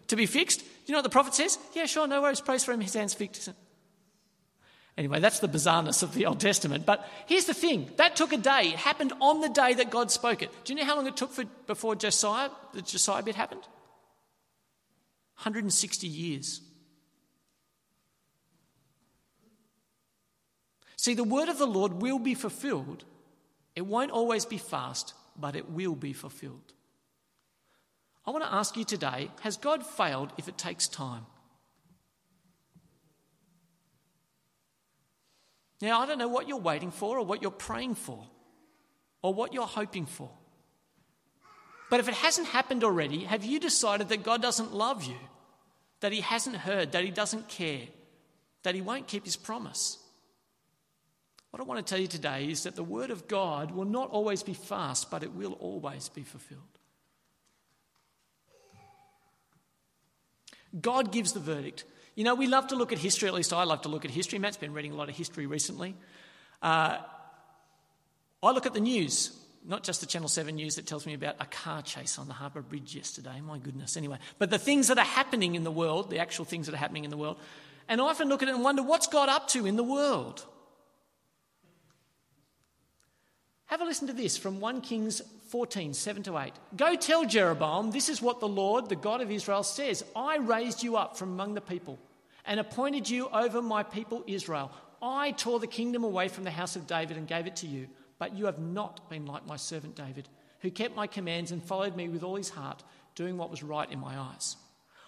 to 0.08 0.16
be 0.16 0.26
fixed? 0.26 0.60
Do 0.60 0.66
you 0.84 0.92
know 0.92 0.98
what 0.98 1.04
the 1.04 1.08
prophet 1.08 1.32
says? 1.32 1.58
Yeah, 1.72 1.86
sure, 1.86 2.06
no 2.06 2.20
worries. 2.20 2.42
Praise 2.42 2.62
for 2.62 2.72
him. 2.72 2.82
His 2.82 2.92
hand's 2.92 3.14
fixed. 3.14 3.48
Anyway, 4.98 5.18
that's 5.18 5.38
the 5.38 5.48
bizarreness 5.48 6.02
of 6.02 6.12
the 6.12 6.26
Old 6.26 6.40
Testament. 6.40 6.84
But 6.84 7.08
here's 7.24 7.46
the 7.46 7.54
thing 7.54 7.90
that 7.96 8.16
took 8.16 8.34
a 8.34 8.36
day. 8.36 8.68
It 8.74 8.76
happened 8.76 9.14
on 9.22 9.40
the 9.40 9.48
day 9.48 9.72
that 9.72 9.88
God 9.88 10.10
spoke 10.10 10.42
it. 10.42 10.50
Do 10.64 10.74
you 10.74 10.78
know 10.78 10.84
how 10.84 10.96
long 10.96 11.06
it 11.06 11.16
took 11.16 11.32
for, 11.32 11.44
before 11.66 11.96
Josiah, 11.96 12.50
the 12.74 12.82
Josiah 12.82 13.22
bit 13.22 13.34
happened? 13.34 13.62
160 15.40 16.07
years. 16.07 16.61
See, 20.96 21.14
the 21.14 21.24
word 21.24 21.48
of 21.48 21.57
the 21.57 21.66
Lord 21.66 21.94
will 21.94 22.18
be 22.18 22.35
fulfilled. 22.35 23.05
It 23.74 23.87
won't 23.87 24.11
always 24.11 24.44
be 24.44 24.59
fast, 24.59 25.14
but 25.35 25.57
it 25.57 25.70
will 25.70 25.94
be 25.94 26.12
fulfilled. 26.12 26.74
I 28.26 28.33
want 28.33 28.44
to 28.44 28.53
ask 28.53 28.76
you 28.76 28.85
today 28.85 29.31
has 29.40 29.57
God 29.57 29.87
failed 29.87 30.31
if 30.37 30.46
it 30.46 30.59
takes 30.59 30.88
time? 30.88 31.24
Now, 35.81 36.03
I 36.03 36.07
don't 36.07 36.18
know 36.18 36.29
what 36.29 36.48
you're 36.48 36.59
waiting 36.59 36.90
for 36.90 37.18
or 37.18 37.24
what 37.24 37.40
you're 37.40 37.50
praying 37.50 37.94
for 37.94 38.26
or 39.22 39.33
what 39.33 39.55
you're 39.55 39.66
hoping 39.66 40.05
for. 40.05 40.31
But 41.88 42.00
if 42.00 42.09
it 42.09 42.14
hasn't 42.14 42.48
happened 42.48 42.85
already, 42.85 43.24
have 43.24 43.42
you 43.42 43.59
decided 43.59 44.11
that 44.11 44.22
God 44.22 44.42
doesn't 44.42 44.74
love 44.74 45.05
you, 45.05 45.16
that 46.00 46.12
He 46.12 46.20
hasn't 46.20 46.56
heard, 46.56 46.92
that 46.92 47.04
He 47.04 47.10
doesn't 47.10 47.48
care, 47.48 47.82
that 48.62 48.74
He 48.74 48.80
won't 48.80 49.06
keep 49.06 49.24
His 49.24 49.36
promise? 49.36 49.98
What 51.50 51.60
I 51.60 51.64
want 51.64 51.84
to 51.84 51.90
tell 51.90 52.00
you 52.00 52.06
today 52.06 52.48
is 52.48 52.62
that 52.62 52.76
the 52.76 52.84
Word 52.84 53.10
of 53.10 53.26
God 53.26 53.72
will 53.72 53.84
not 53.84 54.10
always 54.10 54.42
be 54.42 54.54
fast, 54.54 55.10
but 55.10 55.22
it 55.22 55.32
will 55.32 55.54
always 55.54 56.08
be 56.08 56.22
fulfilled. 56.22 56.62
God 60.80 61.10
gives 61.10 61.32
the 61.32 61.40
verdict. 61.40 61.84
You 62.14 62.24
know, 62.24 62.34
we 62.34 62.46
love 62.46 62.68
to 62.68 62.76
look 62.76 62.92
at 62.92 62.98
history, 62.98 63.28
at 63.28 63.34
least 63.34 63.52
I 63.52 63.64
love 63.64 63.82
to 63.82 63.88
look 63.88 64.04
at 64.04 64.10
history. 64.10 64.38
Matt's 64.38 64.56
been 64.56 64.72
reading 64.72 64.92
a 64.92 64.94
lot 64.94 65.08
of 65.08 65.16
history 65.16 65.46
recently. 65.46 65.96
Uh, 66.62 66.98
I 68.42 68.50
look 68.52 68.66
at 68.66 68.74
the 68.74 68.80
news, 68.80 69.36
not 69.66 69.82
just 69.82 70.00
the 70.00 70.06
Channel 70.06 70.28
7 70.28 70.54
news 70.54 70.76
that 70.76 70.86
tells 70.86 71.06
me 71.06 71.14
about 71.14 71.36
a 71.38 71.46
car 71.46 71.82
chase 71.82 72.18
on 72.18 72.28
the 72.28 72.34
Harbour 72.34 72.62
Bridge 72.62 72.94
yesterday. 72.94 73.40
My 73.40 73.58
goodness, 73.58 73.96
anyway. 73.96 74.18
But 74.38 74.50
the 74.50 74.58
things 74.58 74.88
that 74.88 74.98
are 74.98 75.04
happening 75.04 75.54
in 75.54 75.64
the 75.64 75.70
world, 75.70 76.10
the 76.10 76.18
actual 76.18 76.44
things 76.44 76.66
that 76.66 76.74
are 76.74 76.78
happening 76.78 77.04
in 77.04 77.10
the 77.10 77.16
world. 77.16 77.38
And 77.88 78.00
I 78.00 78.04
often 78.04 78.28
look 78.28 78.42
at 78.42 78.48
it 78.48 78.54
and 78.54 78.64
wonder 78.64 78.82
what's 78.82 79.06
God 79.06 79.28
up 79.28 79.48
to 79.48 79.66
in 79.66 79.76
the 79.76 79.84
world? 79.84 80.44
Have 83.66 83.80
a 83.80 83.84
listen 83.84 84.08
to 84.08 84.12
this 84.12 84.36
from 84.36 84.60
1 84.60 84.80
Kings 84.80 85.22
14, 85.50 85.94
7 85.94 86.22
to 86.24 86.38
8. 86.38 86.52
Go 86.76 86.96
tell 86.96 87.24
Jeroboam, 87.24 87.90
this 87.90 88.08
is 88.08 88.20
what 88.20 88.40
the 88.40 88.48
Lord, 88.48 88.88
the 88.88 88.96
God 88.96 89.20
of 89.20 89.30
Israel, 89.30 89.62
says 89.62 90.04
I 90.16 90.38
raised 90.38 90.82
you 90.82 90.96
up 90.96 91.16
from 91.16 91.30
among 91.30 91.54
the 91.54 91.60
people 91.60 91.98
and 92.46 92.58
appointed 92.58 93.08
you 93.08 93.28
over 93.28 93.60
my 93.62 93.82
people 93.82 94.24
Israel. 94.26 94.72
I 95.02 95.32
tore 95.32 95.60
the 95.60 95.66
kingdom 95.66 96.04
away 96.04 96.28
from 96.28 96.44
the 96.44 96.50
house 96.50 96.76
of 96.76 96.86
David 96.86 97.16
and 97.16 97.28
gave 97.28 97.46
it 97.46 97.56
to 97.56 97.66
you, 97.66 97.88
but 98.20 98.37
you 98.37 98.44
have 98.44 98.59
not 98.59 99.09
been 99.09 99.26
like 99.26 99.46
my 99.46 99.56
servant 99.56 99.96
David, 99.96 100.28
who 100.61 100.70
kept 100.70 100.94
my 100.94 101.09
commands 101.09 101.50
and 101.50 101.64
followed 101.64 101.96
me 101.96 102.09
with 102.09 102.22
all 102.22 102.37
his 102.37 102.50
heart, 102.50 102.85
doing 103.16 103.38
what 103.38 103.50
was 103.50 103.62
right 103.62 103.90
in 103.90 103.98
my 103.98 104.16
eyes. 104.16 104.56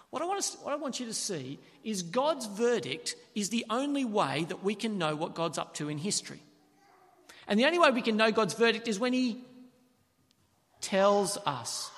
What 0.09 0.23
I, 0.23 0.25
want 0.25 0.41
to, 0.41 0.57
what 0.57 0.73
I 0.73 0.77
want 0.77 0.99
you 0.99 1.05
to 1.05 1.13
see 1.13 1.59
is 1.83 2.01
God's 2.01 2.47
verdict 2.47 3.15
is 3.35 3.49
the 3.49 3.65
only 3.69 4.03
way 4.03 4.45
that 4.49 4.63
we 4.63 4.73
can 4.73 4.97
know 4.97 5.15
what 5.15 5.35
God's 5.35 5.59
up 5.59 5.75
to 5.75 5.89
in 5.89 5.99
history. 5.99 6.39
And 7.47 7.59
the 7.59 7.65
only 7.65 7.77
way 7.79 7.91
we 7.91 8.01
can 8.01 8.17
know 8.17 8.31
God's 8.31 8.55
verdict 8.55 8.87
is 8.87 8.99
when 8.99 9.13
He 9.13 9.43
tells 10.81 11.37
us. 11.45 11.91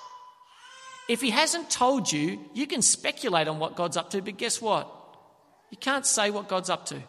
If 1.08 1.22
He 1.22 1.30
hasn't 1.30 1.70
told 1.70 2.12
you, 2.12 2.40
you 2.52 2.66
can 2.66 2.82
speculate 2.82 3.48
on 3.48 3.58
what 3.58 3.74
God's 3.74 3.96
up 3.96 4.10
to, 4.10 4.20
but 4.20 4.36
guess 4.36 4.60
what? 4.60 4.86
You 5.70 5.78
can't 5.78 6.04
say 6.04 6.30
what 6.30 6.46
God's 6.46 6.68
up 6.68 6.84
to. 6.86 7.02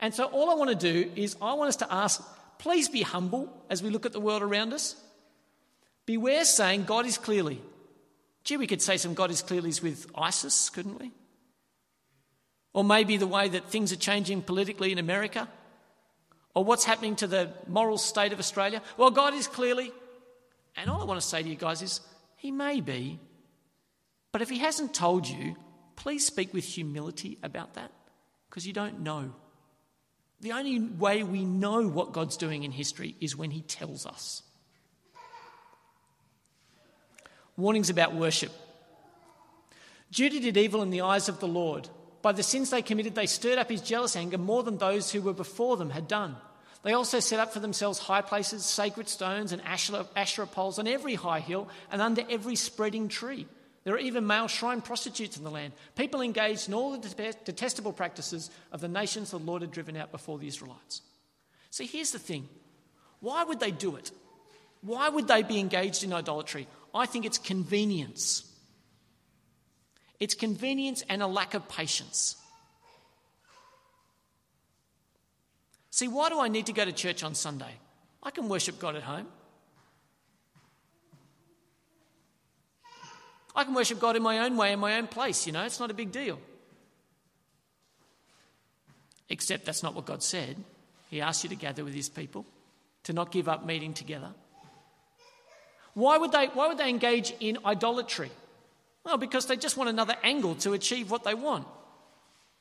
And 0.00 0.14
so, 0.14 0.24
all 0.24 0.50
I 0.50 0.54
want 0.54 0.70
to 0.70 0.92
do 0.92 1.10
is, 1.16 1.36
I 1.40 1.54
want 1.54 1.68
us 1.68 1.76
to 1.76 1.92
ask, 1.92 2.22
please 2.58 2.88
be 2.88 3.02
humble 3.02 3.52
as 3.70 3.82
we 3.82 3.90
look 3.90 4.06
at 4.06 4.12
the 4.12 4.20
world 4.20 4.42
around 4.42 4.72
us. 4.72 4.96
Beware 6.04 6.44
saying 6.44 6.84
God 6.84 7.06
is 7.06 7.18
clearly. 7.18 7.60
Gee, 8.44 8.56
we 8.56 8.66
could 8.66 8.82
say 8.82 8.96
some 8.96 9.14
God 9.14 9.30
is 9.30 9.42
clearly's 9.42 9.82
with 9.82 10.06
ISIS, 10.14 10.70
couldn't 10.70 11.00
we? 11.00 11.10
Or 12.72 12.84
maybe 12.84 13.16
the 13.16 13.26
way 13.26 13.48
that 13.48 13.70
things 13.70 13.92
are 13.92 13.96
changing 13.96 14.42
politically 14.42 14.92
in 14.92 14.98
America. 14.98 15.48
Or 16.54 16.62
what's 16.62 16.84
happening 16.84 17.16
to 17.16 17.26
the 17.26 17.52
moral 17.66 17.98
state 17.98 18.32
of 18.32 18.38
Australia? 18.38 18.82
Well, 18.96 19.10
God 19.10 19.34
is 19.34 19.48
clearly, 19.48 19.92
and 20.76 20.88
all 20.88 21.00
I 21.00 21.04
want 21.04 21.20
to 21.20 21.26
say 21.26 21.42
to 21.42 21.48
you 21.48 21.56
guys 21.56 21.82
is, 21.82 22.00
He 22.36 22.50
may 22.50 22.80
be, 22.80 23.18
but 24.30 24.42
if 24.42 24.48
He 24.48 24.58
hasn't 24.58 24.94
told 24.94 25.26
you, 25.26 25.56
please 25.96 26.24
speak 26.26 26.54
with 26.54 26.64
humility 26.64 27.38
about 27.42 27.74
that 27.74 27.90
because 28.48 28.66
you 28.66 28.72
don't 28.72 29.00
know. 29.00 29.32
The 30.40 30.52
only 30.52 30.80
way 30.80 31.22
we 31.22 31.44
know 31.44 31.88
what 31.88 32.12
God's 32.12 32.36
doing 32.36 32.62
in 32.64 32.70
history 32.70 33.16
is 33.20 33.36
when 33.36 33.50
He 33.50 33.62
tells 33.62 34.06
us. 34.06 34.42
Warnings 37.56 37.88
about 37.88 38.14
worship. 38.14 38.52
Judah 40.10 40.40
did 40.40 40.56
evil 40.56 40.82
in 40.82 40.90
the 40.90 41.00
eyes 41.00 41.28
of 41.28 41.40
the 41.40 41.48
Lord. 41.48 41.88
By 42.22 42.32
the 42.32 42.42
sins 42.42 42.70
they 42.70 42.82
committed, 42.82 43.14
they 43.14 43.26
stirred 43.26 43.58
up 43.58 43.70
his 43.70 43.80
jealous 43.80 44.16
anger 44.16 44.38
more 44.38 44.62
than 44.62 44.78
those 44.78 45.10
who 45.10 45.22
were 45.22 45.32
before 45.32 45.76
them 45.76 45.90
had 45.90 46.08
done. 46.08 46.36
They 46.82 46.92
also 46.92 47.18
set 47.18 47.40
up 47.40 47.52
for 47.52 47.60
themselves 47.60 47.98
high 47.98 48.20
places, 48.20 48.64
sacred 48.64 49.08
stones, 49.08 49.52
and 49.52 49.62
Asherah, 49.62 50.46
poles 50.46 50.78
on 50.78 50.86
every 50.86 51.14
high 51.14 51.40
hill 51.40 51.68
and 51.90 52.02
under 52.02 52.22
every 52.28 52.56
spreading 52.56 53.08
tree. 53.08 53.46
There 53.86 53.94
are 53.94 53.98
even 53.98 54.26
male 54.26 54.48
shrine 54.48 54.80
prostitutes 54.80 55.36
in 55.36 55.44
the 55.44 55.50
land, 55.50 55.72
people 55.94 56.20
engaged 56.20 56.66
in 56.66 56.74
all 56.74 56.98
the 56.98 57.34
detestable 57.44 57.92
practices 57.92 58.50
of 58.72 58.80
the 58.80 58.88
nations 58.88 59.30
the 59.30 59.38
Lord 59.38 59.62
had 59.62 59.70
driven 59.70 59.96
out 59.96 60.10
before 60.10 60.38
the 60.38 60.48
Israelites. 60.48 61.02
See, 61.70 61.86
here's 61.86 62.10
the 62.10 62.18
thing 62.18 62.48
why 63.20 63.44
would 63.44 63.60
they 63.60 63.70
do 63.70 63.94
it? 63.94 64.10
Why 64.80 65.08
would 65.08 65.28
they 65.28 65.44
be 65.44 65.60
engaged 65.60 66.02
in 66.02 66.12
idolatry? 66.12 66.66
I 66.92 67.06
think 67.06 67.26
it's 67.26 67.38
convenience. 67.38 68.42
It's 70.18 70.34
convenience 70.34 71.04
and 71.08 71.22
a 71.22 71.28
lack 71.28 71.54
of 71.54 71.68
patience. 71.68 72.34
See, 75.90 76.08
why 76.08 76.28
do 76.28 76.40
I 76.40 76.48
need 76.48 76.66
to 76.66 76.72
go 76.72 76.84
to 76.84 76.90
church 76.90 77.22
on 77.22 77.36
Sunday? 77.36 77.78
I 78.20 78.32
can 78.32 78.48
worship 78.48 78.80
God 78.80 78.96
at 78.96 79.04
home. 79.04 79.28
I 83.56 83.64
can 83.64 83.72
worship 83.72 83.98
God 83.98 84.16
in 84.16 84.22
my 84.22 84.40
own 84.40 84.58
way, 84.58 84.72
in 84.72 84.78
my 84.78 84.98
own 84.98 85.06
place, 85.06 85.46
you 85.46 85.52
know, 85.52 85.64
it's 85.64 85.80
not 85.80 85.90
a 85.90 85.94
big 85.94 86.12
deal. 86.12 86.38
Except 89.30 89.64
that's 89.64 89.82
not 89.82 89.94
what 89.94 90.04
God 90.04 90.22
said. 90.22 90.56
He 91.10 91.22
asked 91.22 91.42
you 91.42 91.48
to 91.48 91.56
gather 91.56 91.82
with 91.82 91.94
His 91.94 92.10
people, 92.10 92.44
to 93.04 93.14
not 93.14 93.32
give 93.32 93.48
up 93.48 93.64
meeting 93.64 93.94
together. 93.94 94.28
Why 95.94 96.18
would 96.18 96.32
they, 96.32 96.46
why 96.48 96.68
would 96.68 96.76
they 96.76 96.90
engage 96.90 97.32
in 97.40 97.56
idolatry? 97.64 98.30
Well, 99.04 99.16
because 99.16 99.46
they 99.46 99.56
just 99.56 99.78
want 99.78 99.88
another 99.88 100.16
angle 100.22 100.56
to 100.56 100.74
achieve 100.74 101.10
what 101.10 101.24
they 101.24 101.34
want. 101.34 101.66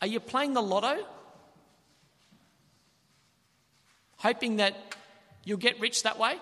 Are 0.01 0.07
you 0.07 0.21
playing 0.21 0.53
the 0.53 0.61
lotto? 0.61 1.03
Hoping 4.17 4.57
that 4.57 4.75
you'll 5.43 5.57
get 5.57 5.79
rich 5.81 6.03
that 6.03 6.17
way? 6.17 6.37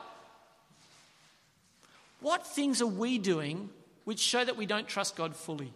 What 2.21 2.45
things 2.45 2.81
are 2.81 2.87
we 2.87 3.17
doing 3.17 3.69
which 4.03 4.19
show 4.19 4.43
that 4.43 4.57
we 4.57 4.65
don't 4.65 4.87
trust 4.87 5.15
God 5.15 5.35
fully? 5.35 5.73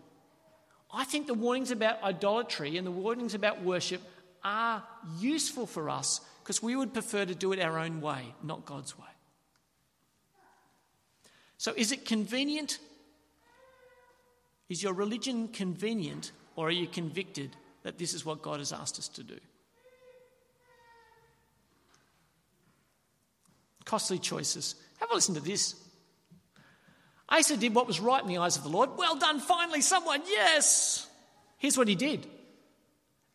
I 0.91 1.03
think 1.03 1.27
the 1.27 1.33
warnings 1.33 1.71
about 1.71 2.01
idolatry 2.03 2.77
and 2.77 2.87
the 2.87 2.91
warnings 2.91 3.33
about 3.33 3.61
worship 3.61 4.01
are 4.43 4.83
useful 5.19 5.65
for 5.65 5.89
us 5.89 6.21
because 6.43 6.63
we 6.63 6.75
would 6.75 6.93
prefer 6.93 7.25
to 7.25 7.35
do 7.35 7.51
it 7.51 7.59
our 7.59 7.77
own 7.77 7.99
way, 7.99 8.33
not 8.43 8.65
God's 8.65 8.97
way. 8.97 9.05
So, 11.57 11.73
is 11.75 11.91
it 11.91 12.05
convenient 12.05 12.79
is 14.69 14.83
your 14.83 14.93
religion 14.93 15.47
convenient 15.47 16.31
or 16.55 16.67
are 16.67 16.71
you 16.71 16.87
convicted 16.87 17.55
that 17.83 17.97
this 17.97 18.13
is 18.13 18.25
what 18.25 18.41
God 18.41 18.59
has 18.59 18.73
asked 18.73 18.99
us 18.99 19.07
to 19.09 19.23
do? 19.23 19.37
Costly 23.85 24.19
choices. 24.19 24.75
Have 24.99 25.11
a 25.11 25.15
listen 25.15 25.35
to 25.35 25.41
this. 25.41 25.75
Asa 27.29 27.57
did 27.57 27.75
what 27.75 27.87
was 27.87 27.99
right 27.99 28.21
in 28.21 28.27
the 28.27 28.37
eyes 28.37 28.57
of 28.57 28.63
the 28.63 28.69
Lord. 28.69 28.91
Well 28.97 29.15
done, 29.15 29.39
finally, 29.39 29.81
someone, 29.81 30.21
yes! 30.27 31.07
Here's 31.57 31.77
what 31.77 31.87
he 31.87 31.95
did. 31.95 32.27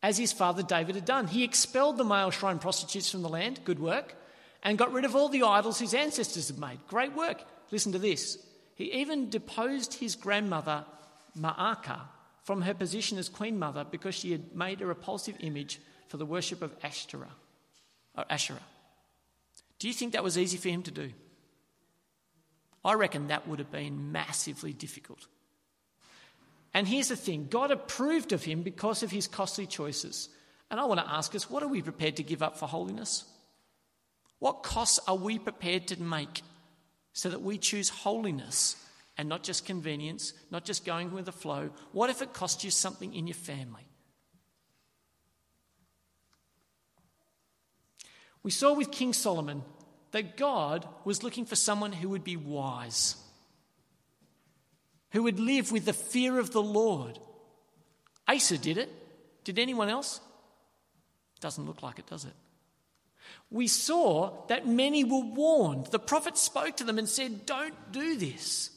As 0.02 0.18
his 0.18 0.32
father 0.32 0.62
David 0.62 0.94
had 0.94 1.04
done, 1.04 1.28
he 1.28 1.44
expelled 1.44 1.96
the 1.96 2.04
male 2.04 2.30
shrine 2.30 2.58
prostitutes 2.58 3.10
from 3.10 3.22
the 3.22 3.28
land, 3.28 3.60
good 3.64 3.78
work, 3.78 4.16
and 4.62 4.78
got 4.78 4.92
rid 4.92 5.04
of 5.04 5.14
all 5.14 5.28
the 5.28 5.42
idols 5.42 5.78
his 5.78 5.94
ancestors 5.94 6.48
had 6.48 6.58
made, 6.58 6.78
great 6.88 7.14
work. 7.14 7.42
Listen 7.70 7.92
to 7.92 7.98
this. 7.98 8.38
He 8.74 8.92
even 8.92 9.30
deposed 9.30 9.94
his 9.94 10.16
grandmother 10.16 10.84
Maacah 11.38 12.02
from 12.44 12.62
her 12.62 12.74
position 12.74 13.18
as 13.18 13.28
queen 13.28 13.58
mother 13.58 13.84
because 13.88 14.14
she 14.14 14.32
had 14.32 14.54
made 14.54 14.80
a 14.80 14.86
repulsive 14.86 15.36
image 15.40 15.80
for 16.08 16.16
the 16.16 16.26
worship 16.26 16.62
of 16.62 16.74
Ashtoreth, 16.82 17.30
or 18.16 18.24
Asherah. 18.28 18.58
Do 19.78 19.88
you 19.88 19.94
think 19.94 20.12
that 20.12 20.24
was 20.24 20.36
easy 20.36 20.56
for 20.56 20.68
him 20.68 20.82
to 20.82 20.90
do? 20.90 21.12
I 22.84 22.94
reckon 22.94 23.28
that 23.28 23.46
would 23.46 23.58
have 23.58 23.70
been 23.70 24.12
massively 24.12 24.72
difficult. 24.72 25.26
And 26.74 26.88
here's 26.88 27.08
the 27.08 27.16
thing 27.16 27.48
God 27.50 27.70
approved 27.70 28.32
of 28.32 28.44
him 28.44 28.62
because 28.62 29.02
of 29.02 29.10
his 29.10 29.26
costly 29.26 29.66
choices. 29.66 30.28
And 30.70 30.80
I 30.80 30.84
want 30.84 31.00
to 31.00 31.10
ask 31.10 31.34
us 31.34 31.50
what 31.50 31.62
are 31.62 31.68
we 31.68 31.82
prepared 31.82 32.16
to 32.16 32.22
give 32.22 32.42
up 32.42 32.58
for 32.58 32.66
holiness? 32.66 33.24
What 34.38 34.62
costs 34.62 34.98
are 35.06 35.14
we 35.14 35.38
prepared 35.38 35.86
to 35.88 36.02
make 36.02 36.42
so 37.12 37.28
that 37.28 37.42
we 37.42 37.58
choose 37.58 37.88
holiness 37.90 38.76
and 39.16 39.28
not 39.28 39.44
just 39.44 39.66
convenience, 39.66 40.32
not 40.50 40.64
just 40.64 40.84
going 40.84 41.12
with 41.12 41.26
the 41.26 41.32
flow? 41.32 41.70
What 41.92 42.10
if 42.10 42.22
it 42.22 42.32
costs 42.32 42.64
you 42.64 42.70
something 42.70 43.14
in 43.14 43.26
your 43.26 43.34
family? 43.34 43.86
We 48.42 48.50
saw 48.50 48.72
with 48.74 48.90
King 48.90 49.12
Solomon 49.12 49.62
that 50.12 50.36
God 50.36 50.86
was 51.04 51.22
looking 51.22 51.44
for 51.44 51.56
someone 51.56 51.92
who 51.92 52.10
would 52.10 52.24
be 52.24 52.36
wise, 52.36 53.16
who 55.10 55.24
would 55.24 55.40
live 55.40 55.72
with 55.72 55.84
the 55.84 55.92
fear 55.92 56.38
of 56.38 56.52
the 56.52 56.62
Lord. 56.62 57.18
Asa 58.28 58.56
did 58.56 58.78
it. 58.78 58.90
Did 59.44 59.58
anyone 59.58 59.88
else? 59.88 60.20
Doesn't 61.40 61.66
look 61.66 61.82
like 61.82 61.98
it, 61.98 62.06
does 62.06 62.24
it? 62.24 62.34
We 63.50 63.66
saw 63.66 64.46
that 64.46 64.66
many 64.66 65.04
were 65.04 65.20
warned. 65.20 65.86
The 65.86 65.98
prophet 65.98 66.38
spoke 66.38 66.76
to 66.76 66.84
them 66.84 66.98
and 66.98 67.08
said, 67.08 67.44
Don't 67.46 67.74
do 67.92 68.16
this. 68.16 68.70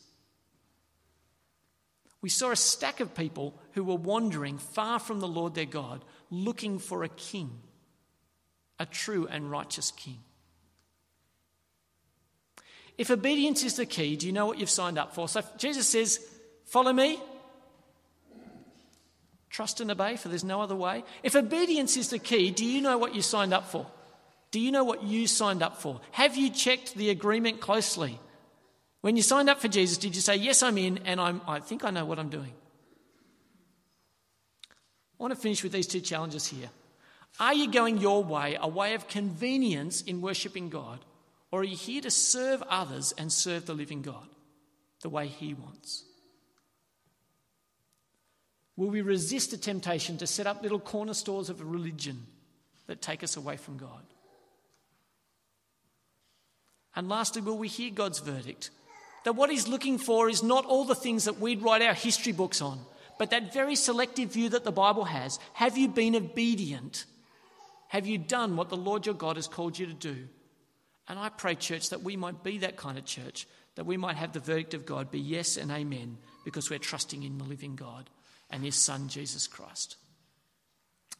We 2.22 2.30
saw 2.30 2.52
a 2.52 2.56
stack 2.56 3.02
of 3.02 3.14
people 3.14 3.60
who 3.74 3.84
were 3.84 3.96
wandering 3.96 4.58
far 4.58 5.00
from 5.00 5.20
the 5.20 5.28
Lord 5.28 5.54
their 5.54 5.66
God, 5.66 6.04
looking 6.32 6.80
for 6.80 7.04
a 7.04 7.10
king, 7.10 7.52
a 8.80 8.86
true 8.86 9.28
and 9.28 9.52
righteous 9.52 9.92
king. 9.92 10.18
If 12.98 13.12
obedience 13.12 13.64
is 13.64 13.76
the 13.76 13.86
key, 13.86 14.16
do 14.16 14.26
you 14.26 14.34
know 14.34 14.46
what 14.46 14.58
you've 14.58 14.70
signed 14.70 14.98
up 14.98 15.14
for? 15.14 15.28
So 15.28 15.42
Jesus 15.58 15.88
says, 15.88 16.20
Follow 16.66 16.94
me. 16.94 17.20
Trust 19.50 19.80
and 19.80 19.90
obey, 19.92 20.18
for 20.18 20.28
there's 20.28 20.44
no 20.44 20.62
other 20.62 20.76
way. 20.76 21.04
If 21.24 21.36
obedience 21.36 21.96
is 21.96 22.10
the 22.10 22.20
key, 22.20 22.52
do 22.52 22.66
you 22.66 22.82
know 22.82 22.98
what 22.98 23.16
you 23.16 23.22
signed 23.22 23.54
up 23.54 23.68
for? 23.70 23.86
Do 24.52 24.60
you 24.60 24.72
know 24.72 24.84
what 24.84 25.04
you 25.04 25.28
signed 25.28 25.64
up 25.64 25.82
for? 25.82 26.02
Have 26.12 26.36
you 26.36 26.50
checked 26.50 26.96
the 26.96 27.10
agreement 27.10 27.62
closely? 27.62 28.20
When 29.02 29.16
you 29.16 29.22
signed 29.22 29.50
up 29.50 29.62
for 29.62 29.68
Jesus, 29.68 29.98
did 29.98 30.16
you 30.16 30.22
say, 30.22 30.36
Yes, 30.36 30.64
I'm 30.64 30.78
in, 30.78 31.00
and 31.06 31.22
I'm, 31.22 31.42
I 31.48 31.60
think 31.60 31.84
I 31.84 31.92
know 31.92 32.06
what 32.06 32.20
I'm 32.20 32.30
doing? 32.30 32.54
I 35.20 35.24
want 35.24 35.34
to 35.34 35.40
finish 35.40 35.64
with 35.64 35.72
these 35.72 35.88
two 35.88 36.02
challenges 36.02 36.48
here. 36.48 36.70
Are 37.40 37.54
you 37.54 37.72
going 37.72 38.00
your 38.00 38.24
way, 38.24 38.58
a 38.60 38.68
way 38.68 38.94
of 38.94 39.08
convenience 39.08 40.02
in 40.02 40.22
worshipping 40.22 40.70
God? 40.70 41.00
Or 41.56 41.62
are 41.62 41.64
you 41.64 41.78
here 41.78 42.02
to 42.02 42.12
serve 42.12 42.62
others 42.64 43.14
and 43.18 43.32
serve 43.32 43.66
the 43.66 43.74
living 43.74 44.02
God 44.02 44.28
the 45.02 45.08
way 45.08 45.28
He 45.28 45.54
wants? 45.54 46.04
Will 48.76 48.90
we 48.90 49.00
resist 49.00 49.52
the 49.52 49.58
temptation 49.58 50.18
to 50.18 50.28
set 50.28 50.48
up 50.48 50.62
little 50.62 50.82
corner 50.82 51.14
stores 51.14 51.50
of 51.50 51.62
religion 51.62 52.26
that 52.88 53.02
take 53.02 53.24
us 53.24 53.38
away 53.38 53.56
from 53.56 53.78
God? 53.78 54.04
And 56.94 57.08
lastly, 57.08 57.42
will 57.42 57.58
we 57.58 57.70
hear 57.70 57.90
God's 57.90 58.20
verdict? 58.20 58.70
That 59.24 59.38
what 59.38 59.50
He's 59.50 59.70
looking 59.70 59.98
for 59.98 60.28
is 60.28 60.44
not 60.44 60.66
all 60.66 60.84
the 60.84 60.94
things 60.94 61.24
that 61.24 61.40
we'd 61.40 61.62
write 61.62 61.82
our 61.82 61.94
history 61.94 62.34
books 62.34 62.62
on, 62.62 62.82
but 63.18 63.30
that 63.30 63.54
very 63.54 63.78
selective 63.78 64.34
view 64.34 64.50
that 64.50 64.66
the 64.66 64.74
Bible 64.74 65.06
has. 65.06 65.40
Have 65.54 65.78
you 65.78 65.88
been 65.88 66.18
obedient? 66.18 67.06
Have 67.88 68.08
you 68.08 68.18
done 68.18 68.58
what 68.58 68.68
the 68.68 68.76
Lord 68.76 69.06
your 69.06 69.16
God 69.16 69.38
has 69.38 69.48
called 69.48 69.80
you 69.80 69.86
to 69.86 69.94
do? 69.94 70.28
And 71.08 71.20
I 71.20 71.30
pray, 71.30 71.56
church, 71.56 71.90
that 71.90 72.04
we 72.04 72.16
might 72.16 72.44
be 72.44 72.60
that 72.60 72.78
kind 72.78 72.98
of 72.98 73.06
church, 73.06 73.48
that 73.76 73.86
we 73.86 73.98
might 73.98 74.16
have 74.16 74.34
the 74.34 74.40
verdict 74.40 74.74
of 74.74 74.86
God 74.86 75.12
be 75.12 75.20
yes 75.20 75.58
and 75.58 75.72
amen 75.72 76.18
because 76.44 76.70
we're 76.70 76.80
trusting 76.80 77.24
in 77.24 77.38
the 77.38 77.44
living 77.44 77.76
God 77.76 78.10
and 78.50 78.64
his 78.64 78.76
Son, 78.76 79.08
Jesus 79.08 79.48
Christ. 79.48 79.98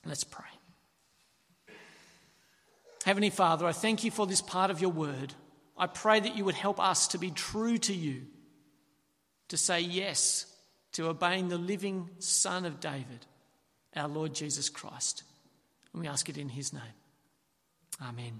Let's 0.06 0.24
pray. 0.24 0.46
Heavenly 3.04 3.30
Father, 3.30 3.68
I 3.68 3.72
thank 3.72 4.04
you 4.04 4.10
for 4.10 4.26
this 4.26 4.42
part 4.42 4.72
of 4.72 4.82
your 4.82 4.90
word. 4.90 5.34
I 5.78 5.88
pray 5.88 6.20
that 6.20 6.36
you 6.36 6.46
would 6.46 6.56
help 6.56 6.80
us 6.80 7.10
to 7.10 7.20
be 7.20 7.30
true 7.30 7.78
to 7.80 7.94
you, 7.94 8.24
to 9.50 9.58
say 9.58 9.82
yes 9.82 10.48
to 10.94 11.10
obeying 11.10 11.50
the 11.50 11.58
living 11.58 12.10
Son 12.20 12.66
of 12.66 12.80
David, 12.80 13.26
our 13.96 14.08
Lord 14.08 14.34
Jesus 14.34 14.70
Christ. 14.70 15.24
And 15.94 16.02
we 16.02 16.08
ask 16.08 16.30
it 16.30 16.38
in 16.38 16.50
his 16.50 16.74
name. 16.74 16.82
Amen. 18.02 18.40